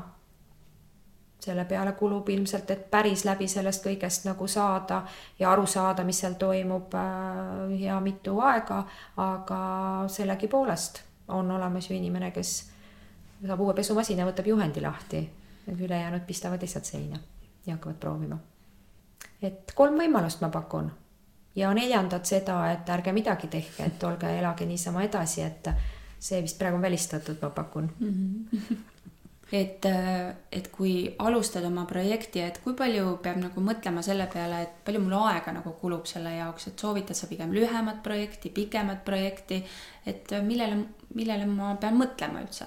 [1.41, 5.03] selle peale kulub ilmselt, et päris läbi sellest kõigest nagu saada
[5.39, 8.85] ja aru saada, mis seal toimub äh, hea mitu aega,
[9.17, 9.63] aga
[10.09, 12.53] sellegipoolest on olemas ju inimene, kes
[13.47, 15.25] saab uue pesumasina, võtab juhendi lahti,
[15.73, 17.19] ülejäänud pistavad lihtsalt seina
[17.67, 18.39] ja hakkavad proovima
[19.43, 20.91] et kolm võimalust ma pakun.
[21.57, 25.69] ja neljandat seda, et ärge midagi tehke, et olge, elage niisama edasi, et
[26.21, 28.47] see vist praegu on välistatud, ma pakun mm.
[28.53, 28.77] -hmm.
[29.53, 29.87] et,
[30.53, 35.01] et kui alustad oma projekti, et kui palju peab nagu mõtlema selle peale, et palju
[35.01, 39.65] mul aega nagu kulub selle jaoks, et soovitad sa pigem lühemat projekti, pikemat projekti,
[40.07, 40.85] et millele,
[41.15, 42.67] millele ma pean mõtlema üldse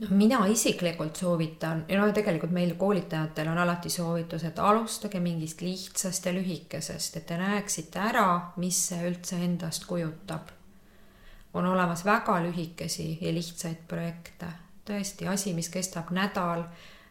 [0.00, 5.60] noh, mina isiklikult soovitan ja no tegelikult meil koolitajatel on alati soovitus, et alustage mingist
[5.64, 8.26] lihtsast ja lühikesest, et te näeksite ära,
[8.62, 10.56] mis see üldse endast kujutab.
[11.54, 14.46] on olemas väga lühikesi ja lihtsaid projekte,
[14.86, 16.64] tõesti asi, mis kestab nädal.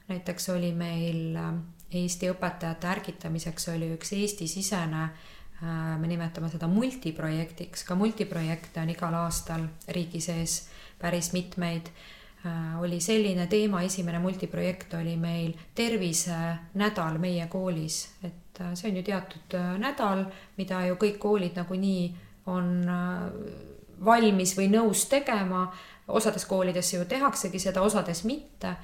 [0.07, 1.53] näiteks oli meil äh,
[1.93, 9.13] Eesti õpetajate ärgitamiseks oli üks Eesti-sisene äh, me nimetame seda multiprojektiks, ka multiprojekte on igal
[9.13, 10.69] aastal riigi sees
[10.99, 11.89] päris mitmeid
[12.79, 19.03] oli selline teema, esimene multiprojekt oli meil tervisenädal meie koolis, et äh, see on ju
[19.03, 20.23] teatud äh, nädal,
[20.57, 22.05] mida ju kõik koolid nagunii
[22.49, 22.87] on
[24.05, 25.67] valmis või nõus tegema.
[26.07, 28.75] osades koolides ju tehaksegi seda, osades mitte.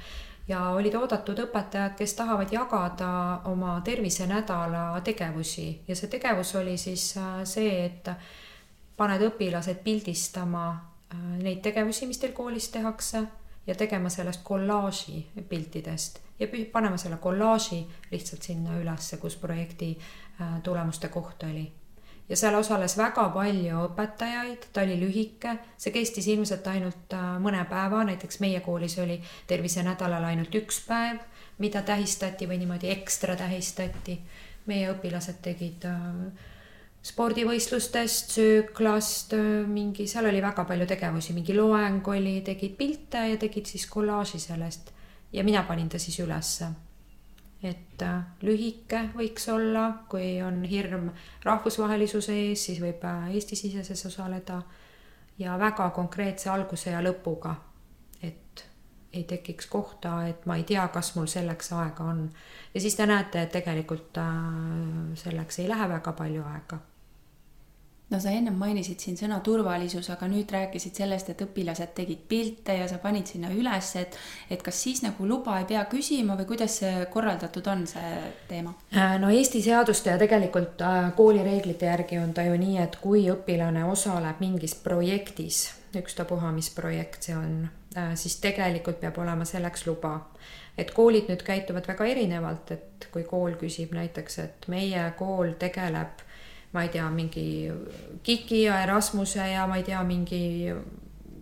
[0.47, 7.15] ja olid oodatud õpetajad, kes tahavad jagada oma tervisenädala tegevusi ja see tegevus oli siis
[7.43, 8.09] see, et
[8.97, 10.67] paned õpilased pildistama
[11.41, 13.23] neid tegevusi, mis teil koolis tehakse
[13.67, 19.97] ja tegema sellest kollaaži piltidest ja panema selle kollaaži lihtsalt sinna ülesse, kus projekti
[20.41, 21.71] äh, tulemuste koht oli.
[22.29, 27.61] ja seal osales väga palju õpetajaid, ta oli lühike, see kestis ilmselt ainult äh, mõne
[27.69, 31.21] päeva, näiteks meie koolis oli tervisenädalal ainult üks päev,
[31.57, 34.19] mida tähistati või niimoodi ekstra tähistati.
[34.65, 36.53] meie õpilased tegid äh,
[37.05, 39.35] spordivõistlustest, sööklast,
[39.69, 44.41] mingi, seal oli väga palju tegevusi, mingi loeng oli, tegid pilte ja tegid siis kollaaži
[44.41, 44.91] sellest.
[45.33, 46.67] ja mina panin ta siis ülesse.
[47.63, 48.01] et
[48.41, 51.09] lühike võiks olla, kui on hirm
[51.43, 54.61] rahvusvahelisuse ees, siis võib Eesti-siseses osaleda.
[55.37, 57.55] ja väga konkreetse alguse ja lõpuga.
[58.23, 58.65] et
[59.13, 62.31] ei tekiks kohta, et ma ei tea, kas mul selleks aega on.
[62.73, 64.17] ja siis te näete, et tegelikult
[65.13, 66.79] selleks ei lähe väga palju aega
[68.09, 72.75] no sa ennem mainisid siin sõna turvalisus, aga nüüd rääkisid sellest, et õpilased tegid pilte
[72.77, 74.17] ja sa panid sinna üles, et
[74.51, 78.11] et kas siis nagu luba ei pea küsima või kuidas see korraldatud on, see
[78.49, 78.75] teema?
[78.93, 83.25] Äh, no Eesti seaduste ja tegelikult äh, koolireeglite järgi on ta ju nii, et kui
[83.31, 87.65] õpilane osaleb mingis projektis, ükstapuha, mis projekt see on,
[87.97, 90.19] äh, siis tegelikult peab olema selleks luba
[90.77, 96.24] et koolid nüüd käituvad väga erinevalt, et kui kool küsib näiteks, et meie kool tegeleb
[96.75, 97.47] ma ei tea, mingi
[98.25, 100.43] KIK-i ja Erasmuse ja ma ei tea, mingi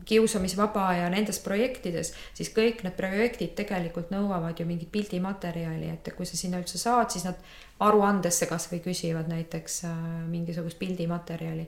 [0.05, 6.27] kiusamisvaba ja nendes projektides, siis kõik need projektid tegelikult nõuavad ju mingit pildimaterjali, et kui
[6.27, 7.39] sa sinna üldse saad, siis nad
[7.83, 11.67] aruandesse kasvõi küsivad näiteks äh, mingisugust pildimaterjali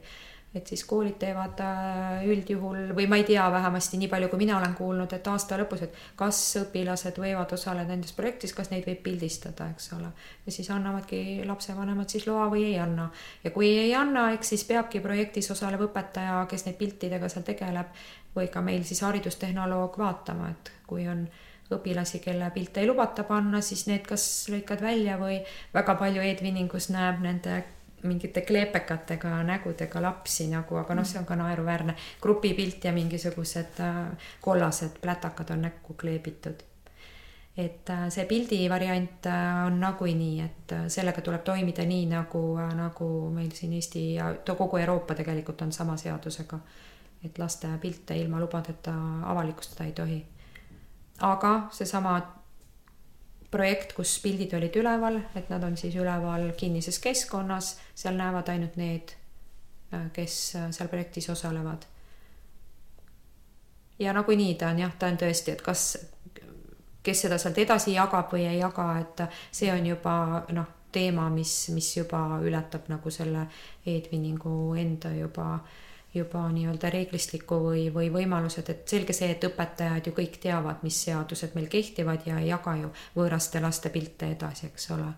[0.55, 4.57] et siis koolid teevad äh, üldjuhul või ma ei tea, vähemasti nii palju, kui mina
[4.57, 9.01] olen kuulnud, et aasta lõpus, et kas õpilased võivad osaleda nendes projektis, kas neid võib
[9.03, 10.11] pildistada, eks ole.
[10.45, 13.09] ja siis annavadki lapsevanemad siis loa või ei anna.
[13.43, 17.91] ja kui ei anna, eks siis peabki projektis osalev õpetaja, kes neid piltidega seal tegeleb,
[18.35, 21.25] või ka meil siis haridustehnoloog vaatama, et kui on
[21.73, 25.39] õpilasi, kelle pilte ei lubata panna, siis need kas lõikad välja või
[25.73, 27.63] väga palju e-twinningus näeb nende
[28.05, 31.95] mingite kleepekatega nägudega lapsi nagu, aga noh, see on ka naeruväärne.
[32.21, 34.07] grupipilt ja mingisugused äh,
[34.41, 36.63] kollased plätakad on näkku kleebitud.
[37.57, 42.43] et äh, see pildi variant äh, on nagunii, et sellega tuleb toimida nii nagu,
[42.75, 46.59] nagu meil siin Eesti ja kogu Euroopa tegelikult on sama seadusega.
[47.25, 48.93] et laste pilte ilma lubadeta
[49.23, 50.25] avalikustada ei tohi.
[51.21, 52.21] aga seesama
[53.51, 58.75] projekt, kus pildid olid üleval, et nad on siis üleval kinnises keskkonnas, seal näevad ainult
[58.79, 59.15] need,
[59.93, 61.85] äh, kes äh, seal projektis osalevad.
[63.99, 65.97] ja nagunii ta on jah, ta on tõesti, et kas,
[67.03, 71.69] kes seda sealt edasi jagab või ei jaga, et see on juba noh, teema, mis,
[71.71, 73.47] mis juba ületab nagu selle
[73.85, 75.84] e-twinningu enda juba äh,
[76.15, 80.97] juba nii-öelda reeglistikku või, või võimalused, et selge see, et õpetajad ju kõik teavad, mis
[81.07, 85.11] seadused meil kehtivad ja ei jaga ju võõraste laste pilte edasi, eks ole.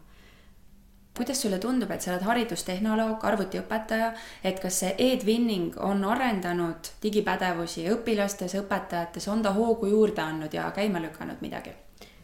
[1.18, 4.12] Kuidas sulle tundub, et sa oled haridustehnoloog, arvutiõpetaja,
[4.46, 10.70] et kas see e-twinning on arendanud digipädevusi õpilastes, õpetajates, on ta hoogu juurde andnud ja
[10.76, 11.74] käima lükanud midagi?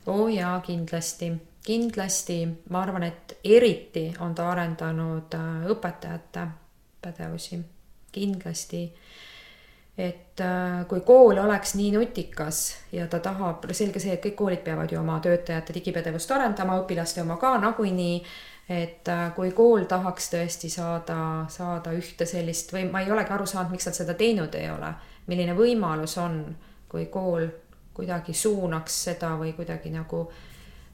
[0.06, 1.32] oo oh jaa, kindlasti,
[1.66, 2.38] kindlasti,
[2.70, 6.48] ma arvan, et eriti on ta arendanud äh, õpetajate
[7.02, 7.62] pädevusi
[8.14, 8.86] kindlasti
[9.98, 14.64] et äh, kui kool oleks nii nutikas ja ta tahab, selge see, et kõik koolid
[14.66, 18.24] peavad ju oma töötajate digipädevust arendama, õpilaste oma ka nagunii.
[18.70, 23.46] et äh, kui kool tahaks tõesti saada, saada ühte sellist või ma ei olegi aru
[23.46, 24.94] saanud, miks nad seda teinud ei ole.
[25.28, 26.56] milline võimalus on,
[26.90, 27.48] kui kool
[27.94, 30.32] kuidagi suunaks seda või kuidagi nagu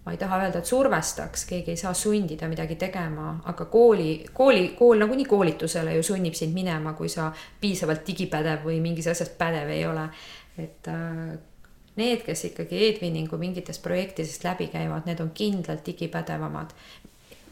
[0.10, 4.72] ma ei taha öelda, et survestaks, keegi ei saa sundida midagi tegema, aga kooli, kooli,
[4.78, 7.28] kool nagunii koolitusele ju sunnib sind minema, kui sa
[7.62, 10.08] piisavalt digipädev või mingis asjas pädev ei ole.
[10.58, 11.38] et äh,
[12.02, 16.74] need, kes ikkagi e-twinningu mingitest projektidest läbi käivad, need on kindlalt digipädevamad.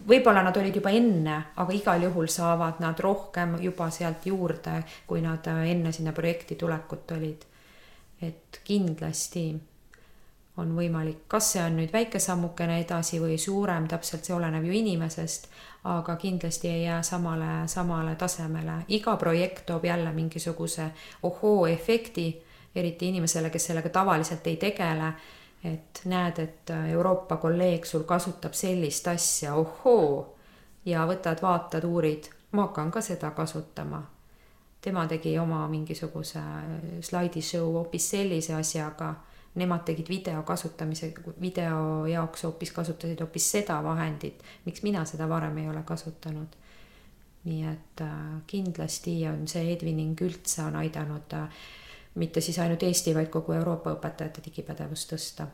[0.10, 5.22] võib-olla nad olid juba enne, aga igal juhul saavad nad rohkem juba sealt juurde, kui
[5.22, 7.46] nad äh, enne sinna projekti tulekut olid.
[8.22, 9.52] et kindlasti
[10.58, 14.74] on võimalik, kas see on nüüd väike sammukene edasi või suurem, täpselt see oleneb ju
[14.74, 15.48] inimesest,
[15.88, 18.84] aga kindlasti ei jää samale, samale tasemele.
[18.88, 20.90] iga projekt toob jälle mingisuguse
[21.24, 22.28] ohoo-efekti,
[22.76, 25.14] eriti inimesele, kes sellega tavaliselt ei tegele.
[25.64, 30.36] et näed, et Euroopa kolleeg sul kasutab sellist asja, ohoo,
[30.86, 34.04] ja võtad, vaatad, uurid, ma hakkan ka seda kasutama
[34.82, 36.40] tema tegi oma mingisuguse
[37.02, 39.16] slaidishow hoopis sellise asjaga
[39.58, 45.58] nemad tegid video kasutamise, video jaoks hoopis kasutasid hoopis seda vahendit, miks mina seda varem
[45.58, 46.56] ei ole kasutanud.
[47.48, 51.62] nii et äh, kindlasti on see Edwining üldse on aidanud äh,
[52.16, 55.48] mitte siis ainult Eesti, vaid kogu Euroopa õpetajate digipädevust tõsta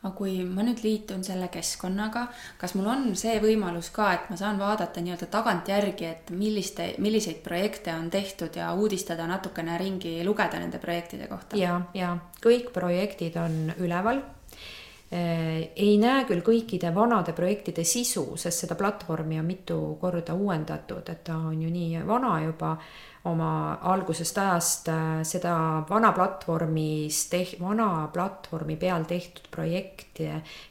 [0.00, 2.24] aga kui ma nüüd liitun selle keskkonnaga,
[2.60, 7.42] kas mul on see võimalus ka, et ma saan vaadata nii-öelda tagantjärgi, et milliste, milliseid
[7.44, 11.58] projekte on tehtud ja uudistada natukene ringi, lugeda nende projektide kohta?
[11.60, 14.22] ja, ja kõik projektid on üleval.
[15.10, 21.24] ei näe küll kõikide vanade projektide sisu, sest seda platvormi on mitu korda uuendatud, et
[21.26, 22.76] ta on ju nii vana juba
[23.24, 25.52] oma algusest ajast äh, seda
[25.88, 30.30] vana platvormis teh-, vana platvormi peal tehtud projekti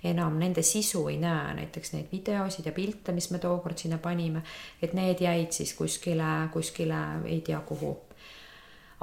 [0.09, 4.41] enam nende sisu ei näe, näiteks neid videosid ja pilte, mis me tookord sinna panime,
[4.81, 7.93] et need jäid siis kuskile, kuskile ei tea kuhu.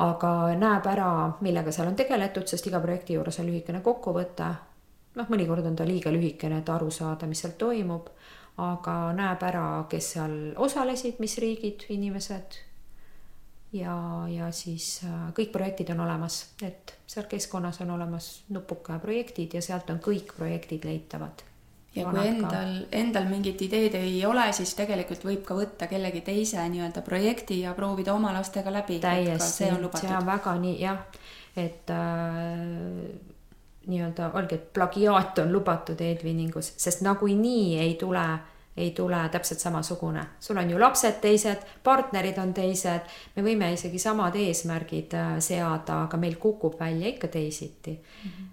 [0.02, 4.50] Aga näeb ära, millega seal on tegeletud, sest iga projekti juures on lühikene kokkuvõte.
[5.16, 8.10] noh, mõnikord on ta liiga lühikene, et aru saada, mis seal toimub,
[8.60, 12.66] aga näeb ära, kes seal osalesid, mis riigid, inimesed
[13.72, 13.96] ja,
[14.30, 19.62] ja siis äh, kõik projektid on olemas, et seal keskkonnas on olemas nupuka projektid ja
[19.64, 21.44] sealt on kõik projektid leitavad.
[21.96, 26.66] ja kui endal, endal mingit ideed ei ole, siis tegelikult võib ka võtta kellegi teise
[26.68, 29.00] nii-öelda projekti ja proovida oma lastega läbi.
[29.00, 31.00] täiesti, see on väga nii jah,
[31.56, 32.60] et äh,
[33.86, 38.26] nii-öelda olgi, et plagiaat on lubatud e-twinningus, sest nagunii ei tule
[38.76, 40.26] ei tule täpselt samasugune.
[40.40, 46.02] sul on ju lapsed teised, partnerid on teised, me võime isegi samad eesmärgid äh, seada,
[46.02, 48.30] aga meil kukub välja ikka teisiti mm.
[48.30, 48.52] -hmm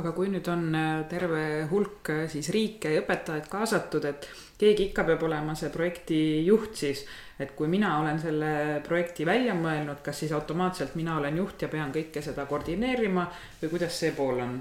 [0.00, 4.28] aga kui nüüd on äh, terve hulk äh, siis riike ja õpetajaid kaasatud, et
[4.60, 7.04] keegi ikka peab olema see projekti juht siis,
[7.42, 11.68] et kui mina olen selle projekti välja mõelnud, kas siis automaatselt mina olen juht ja
[11.68, 13.26] pean kõike seda koordineerima
[13.60, 14.56] või kuidas see pool on?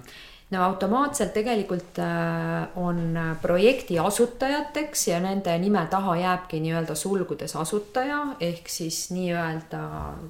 [0.51, 8.19] No automaatselt tegelikult äh, on projekti asutajateks ja nende nime taha jääbki nii-öelda sulgudes asutaja
[8.39, 9.81] ehk siis nii-öelda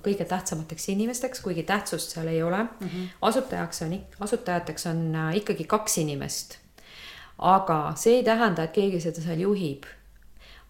[0.06, 2.88] kõige tähtsamateks inimesteks, kuigi tähtsust seal ei ole mm.
[2.88, 3.08] -hmm.
[3.22, 6.58] asutajaks on, asutajateks on äh, ikkagi kaks inimest.
[7.38, 9.84] aga see ei tähenda, et keegi seda seal juhib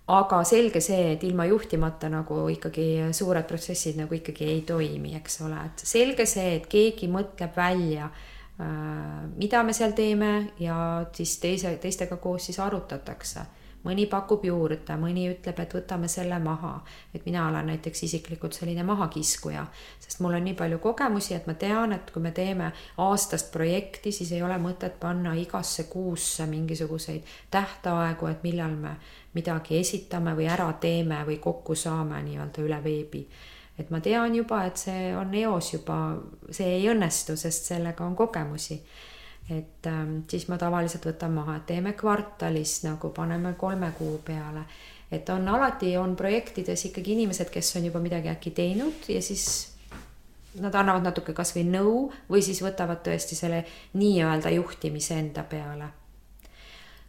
[0.08, 5.41] aga selge see, et ilma juhtimata nagu ikkagi suured protsessid nagu ikkagi ei toimi, eks
[5.41, 8.28] ole, et selge see, et keegi mõtleb välja Äh,
[9.36, 13.47] mida me seal teeme ja siis teise, teistega koos siis arutatakse.
[13.82, 16.84] mõni pakub juurde, mõni ütleb, et võtame selle maha.
[17.14, 19.66] et mina olen näiteks isiklikult selline mahakiskuja,
[19.99, 24.12] sest mul on nii palju kogemusi, et ma tean, et kui me teeme aastast projekti,
[24.12, 28.95] siis ei ole mõtet panna igasse kuusse mingisuguseid tähtaegu, et millal me
[29.34, 33.28] midagi esitame või ära teeme või kokku saame nii-öelda üle veebi
[33.82, 35.98] et ma tean juba, et see on eos juba,
[36.54, 38.82] see ei õnnestu, sest sellega on kogemusi.
[39.52, 44.66] et ähm, siis ma tavaliselt võtan maha, et teeme kvartalis nagu paneme kolme kuu peale.
[45.12, 49.48] et on alati on projektides ikkagi inimesed, kes on juba midagi äkki teinud ja siis
[50.62, 56.01] nad annavad natuke kasvõi nõu või siis võtavad tõesti selle nii-öelda juhtimise enda peale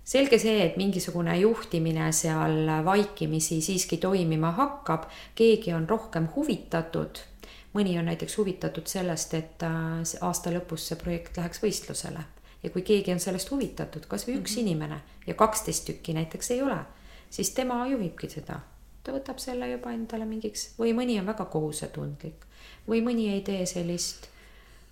[0.04, 7.28] selge see, et mingisugune juhtimine seal vaikimisi siiski toimima hakkab, keegi on rohkem huvitatud.
[7.72, 12.24] mõni on näiteks huvitatud sellest, et äh, aasta lõpus see projekt läheks võistlusele
[12.62, 14.60] ja kui keegi on sellest huvitatud, kasvõi üks mm -hmm.
[14.60, 16.78] inimene ja kaksteist tükki näiteks ei ole,
[17.30, 18.60] siis tema juhibki seda.
[19.02, 22.44] ta võtab selle juba endale mingiks või mõni on väga kohusetundlik
[22.88, 24.28] või mõni ei tee sellist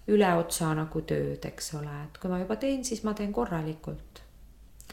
[0.09, 4.20] üleotsa nagu tööd, eks ole, et kui ma juba teen, siis ma teen korralikult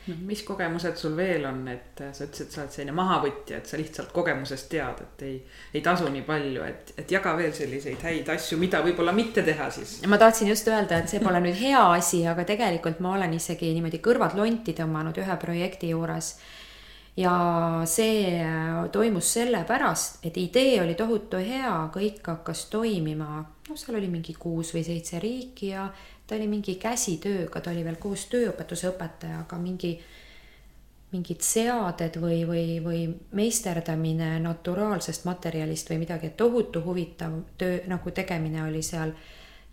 [0.08, 3.80] noh, mis kogemused sul veel on, et sa ütlesid, sa oled selline mahavõtja, et sa
[3.80, 5.40] lihtsalt kogemusest tead, et ei,
[5.74, 9.70] ei tasu nii palju, et, et jaga veel selliseid häid asju, mida võib-olla mitte teha
[9.74, 9.98] siis.
[10.08, 13.74] ma tahtsin just öelda, et see pole nüüd hea asi, aga tegelikult ma olen isegi
[13.76, 16.36] niimoodi kõrvad lonti tõmmanud ühe projekti juures
[17.18, 17.34] ja
[17.90, 18.46] see
[18.94, 24.74] toimus sellepärast, et idee oli tohutu hea, kõik hakkas toimima, noh, seal oli mingi kuus
[24.76, 25.88] või seitse riiki ja
[26.28, 29.94] ta oli mingi käsitööga, ta oli veel koos tööõpetuse õpetajaga mingi,
[31.14, 33.04] mingid seaded või, või, või
[33.40, 39.14] meisterdamine naturaalsest materjalist või midagi, et tohutu huvitav töö nagu tegemine oli seal.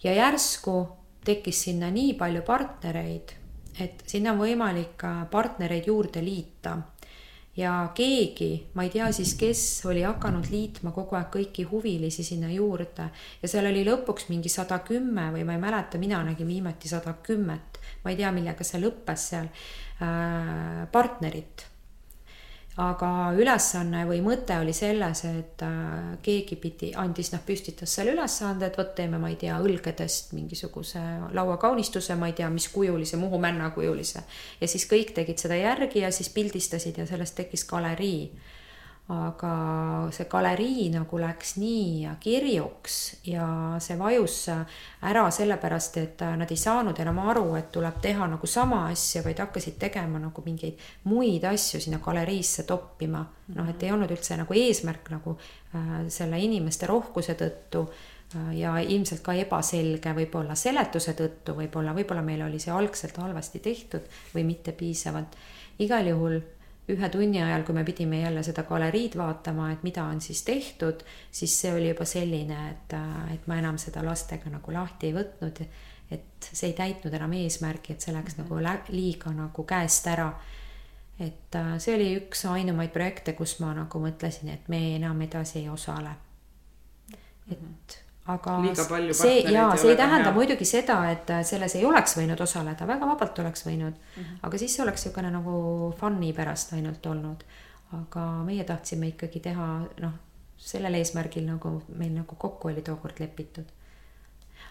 [0.04, 0.88] ja järsku
[1.24, 3.32] tekkis sinna nii palju partnereid,
[3.80, 6.76] et sinna on võimalik partnereid juurde liita
[7.56, 12.50] ja keegi, ma ei tea siis, kes oli hakanud liitma kogu aeg kõiki huvilisi sinna
[12.52, 13.10] juurde.
[13.42, 17.14] Ja seal oli lõpuks mingi sada kümme või ma ei mäleta, mina nägin viimati sada
[17.22, 21.68] kümmet, ma ei tea, millega see lõppes seal äh,, partnerit
[22.82, 23.08] aga
[23.38, 28.78] ülesanne või mõte oli selles, et äh, keegi pidi, andis, noh, püstitas selle ülesande, et
[28.78, 31.02] vot teeme, ma ei tea, õlgedest mingisuguse
[31.36, 34.24] lauakaunistuse, ma ei tea, mis kujulise, Muhu männa kujulise.
[34.60, 38.32] ja siis kõik tegid seda järgi ja siis pildistasid ja sellest tekkis galerii
[39.12, 42.94] aga see galerii nagu läks nii kirjuks
[43.28, 43.46] ja
[43.84, 44.38] see vajus
[45.04, 49.42] ära sellepärast, et nad ei saanud enam aru, et tuleb teha nagu sama asja, vaid
[49.44, 50.80] hakkasid tegema nagu mingeid
[51.10, 53.26] muid asju sinna galeriisse toppima.
[53.54, 57.84] noh, et ei olnud üldse nagu eesmärk nagu äh, selle inimeste rohkuse tõttu
[58.56, 64.08] ja ilmselt ka ebaselge võib-olla seletuse tõttu, võib-olla, võib-olla meil oli see algselt halvasti tehtud
[64.34, 65.36] või mitte piisavalt.
[65.78, 66.40] igal juhul
[66.92, 71.00] ühe tunni ajal, kui me pidime jälle seda galeriid vaatama, et mida on siis tehtud,
[71.32, 72.96] siis see oli juba selline, et,
[73.34, 75.64] et ma enam seda lastega nagu lahti ei võtnud.
[76.12, 78.62] et see ei täitnud enam eesmärki, et see läks mm -hmm.
[78.62, 80.32] nagu liiga nagu käest ära.
[81.18, 85.58] et äh, see oli üks ainumaid projekte, kus ma nagu mõtlesin, et me enam edasi
[85.58, 86.10] ei osale.
[87.50, 88.56] et mm -hmm aga
[89.12, 90.34] see ja see ei tähenda hea.
[90.34, 94.22] muidugi seda, et selles ei oleks võinud osaleda, väga vabalt oleks võinud mm.
[94.22, 94.38] -hmm.
[94.48, 97.44] aga siis see oleks niisugune nagu fun'i pärast ainult olnud.
[97.92, 99.66] aga meie tahtsime ikkagi teha
[100.00, 100.14] noh,
[100.56, 103.68] sellel eesmärgil nagu meil nagu kokku oli tookord lepitud.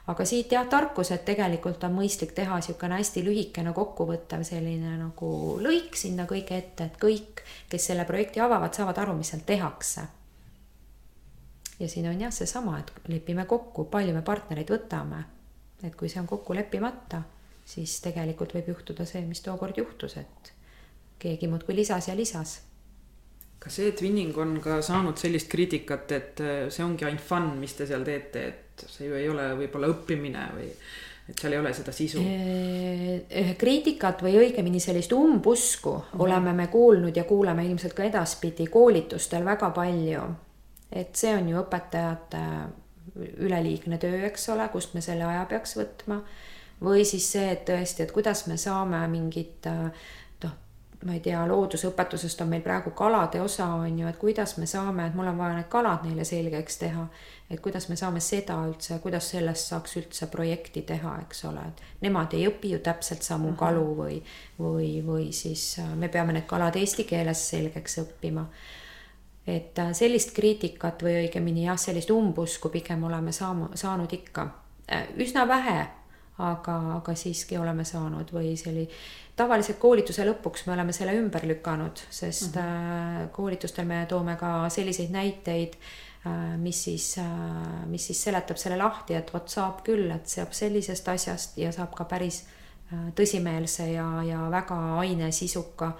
[0.07, 5.59] aga siit jah, tarkus, et tegelikult on mõistlik teha niisugune hästi lühikene kokkuvõttev selline nagu
[5.61, 10.09] lõik sinna kõige ette, et kõik, kes selle projekti avavad, saavad aru, mis seal tehakse
[11.79, 15.23] ja siin on jah seesama, et lepime kokku, palju me partnereid võtame.
[15.83, 17.21] et kui see on kokku leppimata,
[17.65, 20.53] siis tegelikult võib juhtuda see, mis tookord juhtus, et
[21.19, 22.61] keegi muudkui lisas ja lisas.
[23.59, 27.73] kas see twinning on ka saanud sellist kriitikat, et äh, see ongi ainult fun, mis
[27.73, 30.69] te seal teete, et see ju ei ole võib-olla õppimine või
[31.29, 32.23] et seal ei ole seda sisu?
[33.59, 36.23] kriitikat või õigemini sellist umbusku mm -hmm.
[36.25, 40.25] oleme me kuulnud ja kuuleme ilmselt ka edaspidi koolitustel väga palju
[40.93, 42.43] et see on ju õpetajate
[43.15, 46.21] üleliigne töö, eks ole, kust me selle aja peaks võtma.
[46.83, 49.67] või siis see, et tõesti, et kuidas me saame mingit
[50.43, 50.55] noh,
[51.05, 55.07] ma ei tea, loodusõpetusest on meil praegu kalade osa on ju, et kuidas me saame,
[55.07, 57.07] et mul on vaja need kalad neile selgeks teha.
[57.49, 61.83] et kuidas me saame seda üldse, kuidas sellest saaks üldse projekti teha, eks ole, et
[62.01, 63.57] nemad ei õpi ju täpselt samu mhm.
[63.57, 64.21] kalu või,
[64.59, 68.47] või, või siis me peame need kalad eesti keeles selgeks õppima
[69.47, 74.47] et äh, sellist kriitikat või õigemini jah, sellist umbusku pigem oleme saama, saanud ikka
[74.87, 75.81] äh, üsna vähe,
[76.43, 78.85] aga, aga siiski oleme saanud või see oli
[79.35, 83.29] tavaliselt koolituse lõpuks me oleme selle ümber lükanud, sest mm -hmm.
[83.35, 85.77] koolitustel me toome ka selliseid näiteid,
[86.57, 87.15] mis siis,
[87.85, 91.93] mis siis seletab selle lahti, et vot saab küll, et saab sellisest asjast ja saab
[91.95, 92.45] ka päris
[93.15, 95.91] tõsimeelse ja, ja väga ainesisuka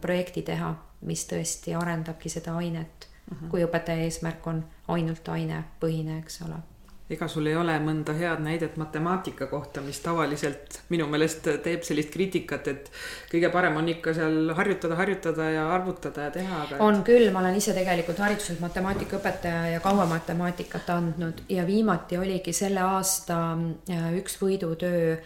[0.00, 3.44] projekti teha mis tõesti arendabki seda ainet mhm.
[3.44, 3.50] -huh.
[3.50, 6.62] kui õpetaja eesmärk on ainult ainepõhine, eks ole
[7.10, 12.12] ega sul ei ole mõnda head näidet matemaatika kohta, mis tavaliselt minu meelest teeb sellist
[12.12, 12.90] kriitikat, et
[13.30, 17.40] kõige parem on ikka seal harjutada, harjutada ja arvutada ja teha, aga on küll, ma
[17.40, 24.10] olen ise tegelikult hariduselt matemaatikaõpetaja ja kaua matemaatikat andnud ja viimati oligi selle aasta äh,
[24.20, 25.16] üks võidutöö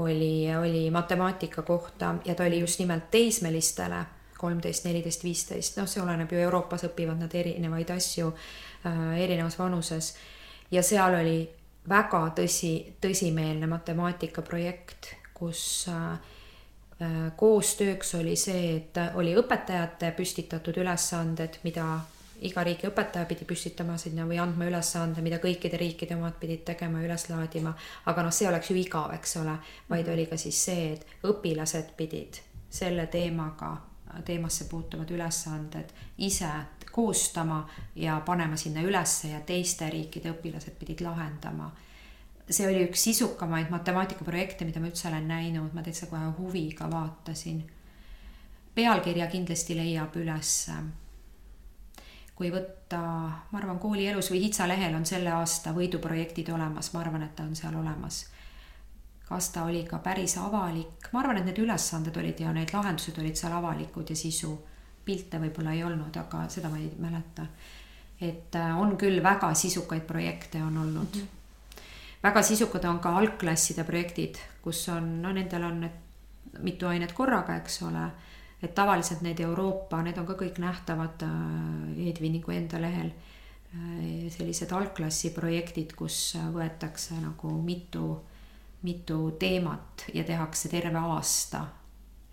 [0.00, 4.04] oli, oli matemaatika kohta ja ta oli just nimelt teismelistele
[4.40, 10.14] kolmteist, neliteist, viisteist, noh, see oleneb ju, Euroopas õpivad nad erinevaid asju äh, erinevas vanuses.
[10.70, 11.38] ja seal oli
[11.88, 16.12] väga tõsi, tõsimeelne matemaatikaprojekt, kus äh,
[17.00, 21.90] äh, koostööks oli see, et oli õpetajate püstitatud ülesanded, mida
[22.40, 27.02] iga riigi õpetaja pidi püstitama sinna või andma ülesande, mida kõikide riikide omad pidid tegema,
[27.04, 27.74] üles laadima.
[28.06, 29.58] aga noh, see oleks ju igav, eks ole,
[29.90, 33.74] vaid oli ka siis see, et õpilased pidid selle teemaga
[34.24, 36.50] teemasse puutuvad ülesanded ise
[36.92, 41.70] koostama ja panema sinna ülesse ja teiste riikide õpilased pidid lahendama.
[42.50, 47.62] see oli üks sisukamaid matemaatikaprojekte, mida ma üldse olen näinud, ma täitsa kohe huviga vaatasin.
[48.74, 50.72] pealkirja kindlasti leiab ülesse.
[52.34, 53.00] kui võtta,
[53.52, 57.42] ma arvan, koolielus või Hitsa lehel on selle aasta võiduprojektid olemas, ma arvan, et ta
[57.42, 58.24] on seal olemas
[59.30, 63.18] kas ta oli ka päris avalik, ma arvan, et need ülesanded olid ja need lahendused
[63.22, 64.56] olid seal avalikud ja sisu.
[65.04, 67.46] pilte võib-olla ei olnud, aga seda ma ei mäleta.
[68.20, 71.20] et äh, on küll väga sisukaid projekte on olnud mm.
[71.20, 71.80] -hmm.
[72.22, 77.56] väga sisukad on ka algklasside projektid, kus on, no nendel on need mitu ainet korraga,
[77.56, 78.10] eks ole.
[78.62, 83.12] et tavaliselt need Euroopa, need on ka kõik nähtavad äh, Edviniku enda lehel
[83.74, 88.29] äh, sellised algklassi projektid, kus võetakse nagu mitu
[88.82, 91.66] mitu teemat ja tehakse terve aasta.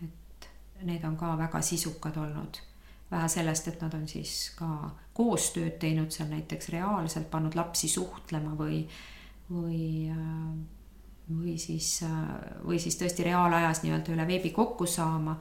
[0.04, 0.50] et
[0.82, 2.58] need on ka väga sisukad olnud.
[3.12, 8.56] vähe sellest, et nad on siis ka koostööd teinud seal näiteks reaalselt, pannud lapsi suhtlema
[8.56, 8.82] või,
[9.52, 10.12] või,
[11.30, 12.04] või siis,
[12.66, 15.40] või siis tõesti reaalajas nii-öelda üle veebi kokku saama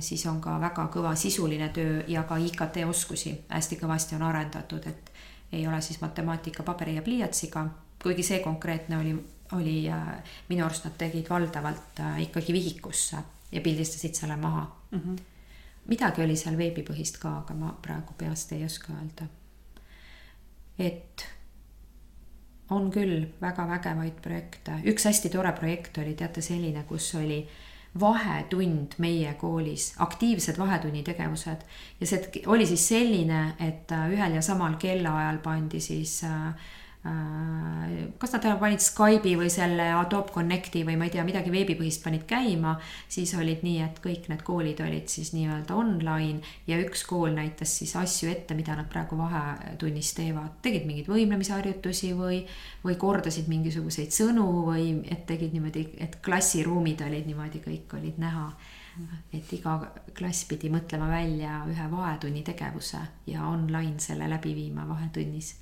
[0.00, 4.86] siis on ka väga kõva sisuline töö ja ka IKT oskusi hästi kõvasti on arendatud,
[4.86, 5.12] et
[5.52, 7.66] ei ole siis matemaatika paberi ja pliiatsiga,
[8.02, 9.14] kuigi see konkreetne oli
[9.56, 9.84] oli,
[10.48, 13.16] minu arust nad tegid valdavalt äh, ikkagi vihikusse
[13.52, 15.00] ja pildistasid selle maha mm.
[15.00, 15.18] -hmm.
[15.88, 19.26] midagi oli seal veebipõhist ka, aga ma praegu peast ei oska öelda.
[20.78, 21.26] et
[22.70, 27.48] on küll väga vägevaid projekte, üks hästi tore projekt oli teate selline, kus oli
[28.00, 31.64] vahetund meie koolis, aktiivsed vahetunni tegevused
[32.00, 36.54] ja see oli siis selline, et äh, ühel ja samal kellaajal pandi siis äh, Äh,
[37.00, 42.26] kas nad panid Skype'i või selle Adobe Connecti või ma ei tea, midagi veebipõhist panid
[42.28, 42.74] käima,
[43.08, 47.72] siis olid nii, et kõik need koolid olid siis nii-öelda online ja üks kool näitas
[47.80, 52.42] siis asju ette, mida nad praegu vahetunnis teevad, tegid mingeid võimlemisharjutusi või,
[52.84, 58.50] või kordasid mingisuguseid sõnu või et tegid niimoodi, et klassiruumid olid niimoodi, kõik olid näha.
[59.32, 59.78] Et iga
[60.12, 65.54] klass pidi mõtlema välja ühe vahetunni tegevuse ja online selle läbi viima vahetunnis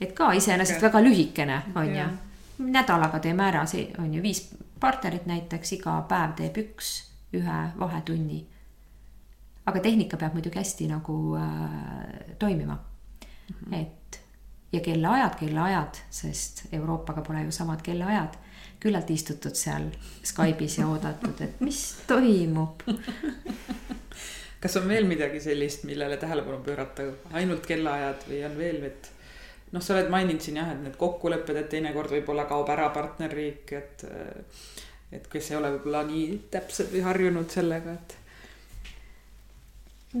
[0.00, 2.06] et ka iseenesest väga lühikene, on ju.
[2.58, 4.44] nädalaga teeme ära, see on ju viis
[4.80, 6.92] partnerit näiteks, iga päev teeb üks
[7.34, 8.46] ühe vahetunni.
[9.66, 13.56] aga tehnika peab muidugi hästi nagu äh, toimima mm.
[13.56, 13.74] -hmm.
[13.80, 14.20] et
[14.72, 18.38] ja kellaajad, kellaajad, sest Euroopaga pole ju samad kellaajad.
[18.80, 19.84] küllalt istutud seal
[20.24, 22.82] Skype'is ja oodatud, et mis toimub
[24.62, 27.06] kas on veel midagi sellist, millele tähelepanu pöörata,
[27.38, 29.10] ainult kellaajad või on veel, et
[29.72, 33.76] noh, sa oled maininud siin jah, et need kokkulepped, et teinekord võib-olla kaob ära partnerriik,
[33.78, 34.04] et.
[35.12, 38.18] et kes ei ole võib-olla nii täpselt või harjunud sellega, et.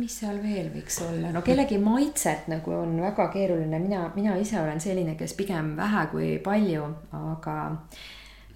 [0.00, 4.60] mis seal veel võiks olla, no kellegi maitset nagu on väga keeruline, mina, mina ise
[4.60, 6.88] olen selline, kes pigem vähe kui palju,
[7.18, 7.56] aga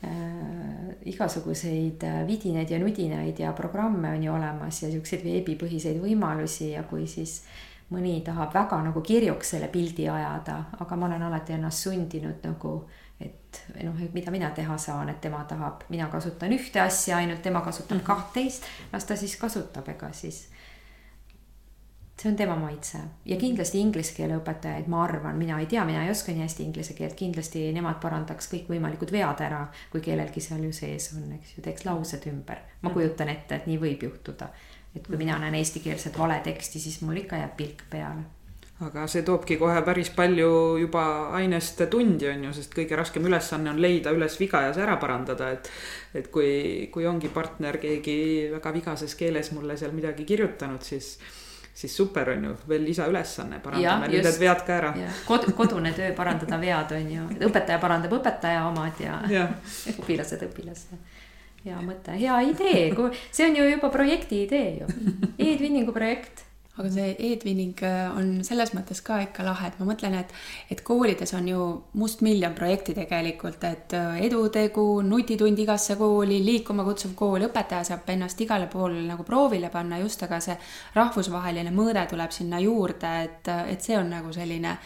[0.09, 6.85] äh, igasuguseid vidinaid ja nudinaid ja programme on ju olemas ja siukseid veebipõhiseid võimalusi ja
[6.89, 11.55] kui siis äh, mõni tahab väga nagu kirjuks selle pildi ajada, aga ma olen alati
[11.55, 12.72] ennast sundinud nagu,
[13.22, 17.43] et noh, et mida mina teha saan, et tema tahab, mina kasutan ühte asja ainult,
[17.43, 18.07] tema kasutab mm -hmm.
[18.07, 20.49] kahtteist, las ta siis kasutab, ega siis.
[22.22, 26.05] see on tema maitse ja kindlasti inglise keele õpetajaid, ma arvan, mina ei tea, mina
[26.05, 30.64] ei oska nii hästi inglise keelt, kindlasti nemad parandaks kõikvõimalikud vead ära, kui kellelgi seal
[30.64, 32.57] ju sees on, eks ju, teeks laused ümber.
[32.82, 32.95] ma mhm.
[32.95, 34.49] kujutan ette, et nii võib juhtuda
[34.97, 38.25] et kui mina näen eestikeelset valeteksti, siis mul ikka jääb pilk peale
[38.85, 40.51] aga see toobki kohe päris palju
[40.83, 41.05] juba
[41.39, 44.99] ainest tundi, on ju, sest kõige raskem ülesanne on leida üles viga ja see ära
[45.01, 45.71] parandada, et.
[46.17, 48.19] et kui, kui ongi partner keegi
[48.53, 51.15] väga vigases keeles mulle seal midagi kirjutanud, siis,
[51.73, 54.95] siis super on ju, veel lisaülesanne, parandame nüüd need vead ka ära.
[55.25, 59.49] Kod, kodune töö, parandada vead on ju, õpetaja parandab õpetaja omad ja, ja.
[60.03, 61.01] õpilased õpilaste
[61.67, 62.89] hea mõte, hea idee,
[63.35, 64.91] see on ju juba projekti idee ju,
[65.39, 66.47] e-twinningu projekt.
[66.77, 70.33] Aga see e-twinning äh, on selles mõttes ka ikka lahe, et ma mõtlen, et,
[70.69, 77.14] et koolides on ju mustmiljon projekti tegelikult, et äh, edutegu, nutitund igasse kooli, liikuma kutsuv
[77.17, 80.59] kool, õpetaja saab ennast igale poole nagu proovile panna just, aga see
[80.99, 84.77] rahvusvaheline mõõde tuleb sinna juurde, et, et see on nagu selline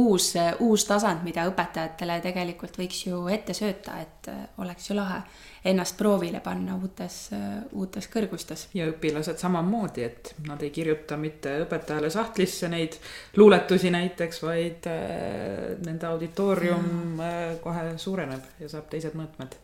[0.00, 0.32] uus,
[0.64, 5.22] uus tasand, mida õpetajatele tegelikult võiks ju ette sööta, et äh, oleks ju lahe
[5.64, 7.30] ennast proovile panna uutes,
[7.72, 8.68] uutes kõrgustes.
[8.74, 12.98] ja õpilased samamoodi, et nad ei kirjuta mitte õpetajale sahtlisse neid
[13.36, 19.63] luuletusi näiteks, vaid äh, nende auditoorium äh, kohe suureneb ja saab teised mõõtmed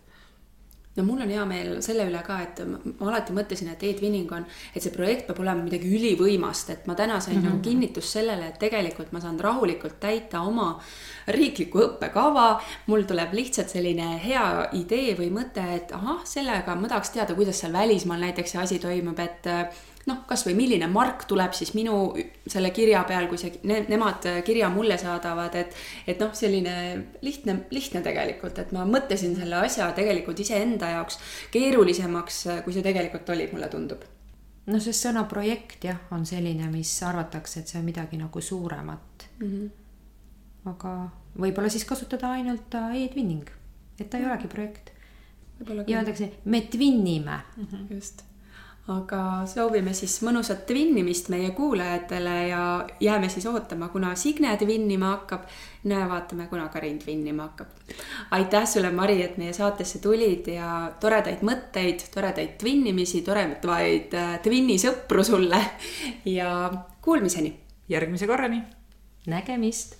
[0.97, 4.47] no mul on hea meel selle üle ka, et ma alati mõtlesin, et e-twinning on,
[4.74, 7.53] et see projekt peab olema midagi ülivõimast, et ma täna sain mm -hmm.
[7.53, 10.80] nagu kinnitust sellele, et tegelikult ma saan rahulikult täita oma
[11.28, 12.61] riiklikku õppekava.
[12.86, 17.61] mul tuleb lihtsalt selline hea idee või mõte, et ahah, sellega ma tahaks teada, kuidas
[17.61, 19.47] seal välismaal näiteks see asi toimub, et
[20.07, 21.97] noh, kasvõi milline mark tuleb siis minu
[22.47, 25.77] selle kirja peal, kui see ne,, nemad kirja mulle saadavad, et,
[26.07, 26.77] et noh, selline
[27.23, 31.21] lihtne, lihtne tegelikult, et ma mõtlesin selle asja tegelikult iseenda jaoks
[31.53, 34.09] keerulisemaks, kui see tegelikult oli, mulle tundub
[34.71, 39.27] no sest sõna projekt jah, on selline, mis arvatakse, et see on midagi nagu suuremat
[39.41, 39.51] mm.
[39.51, 39.68] -hmm.
[40.72, 40.95] aga
[41.41, 43.51] võib-olla siis kasutada ainult e-twinning,
[43.99, 44.93] et ta ei olegi projekt.
[45.87, 47.64] ja öeldakse, me twinnime mm.
[47.64, 47.95] -hmm.
[47.95, 48.25] just
[48.91, 52.62] aga soovime siis mõnusat tvinnimist meie kuulajatele ja
[53.00, 55.46] jääme siis ootama, kuna Signe tvinnima hakkab.
[55.84, 57.68] näe, vaatame, kuna Karin tvinnima hakkab.
[58.30, 65.25] aitäh sulle, Mari, et meie saatesse tulid ja toredaid mõtteid, toredaid tvinnimisi, toredaid äh, tvinnisõpru
[65.25, 65.64] sulle
[66.25, 66.71] ja
[67.03, 67.57] kuulmiseni.
[67.88, 68.62] järgmise korrani.
[69.26, 70.00] nägemist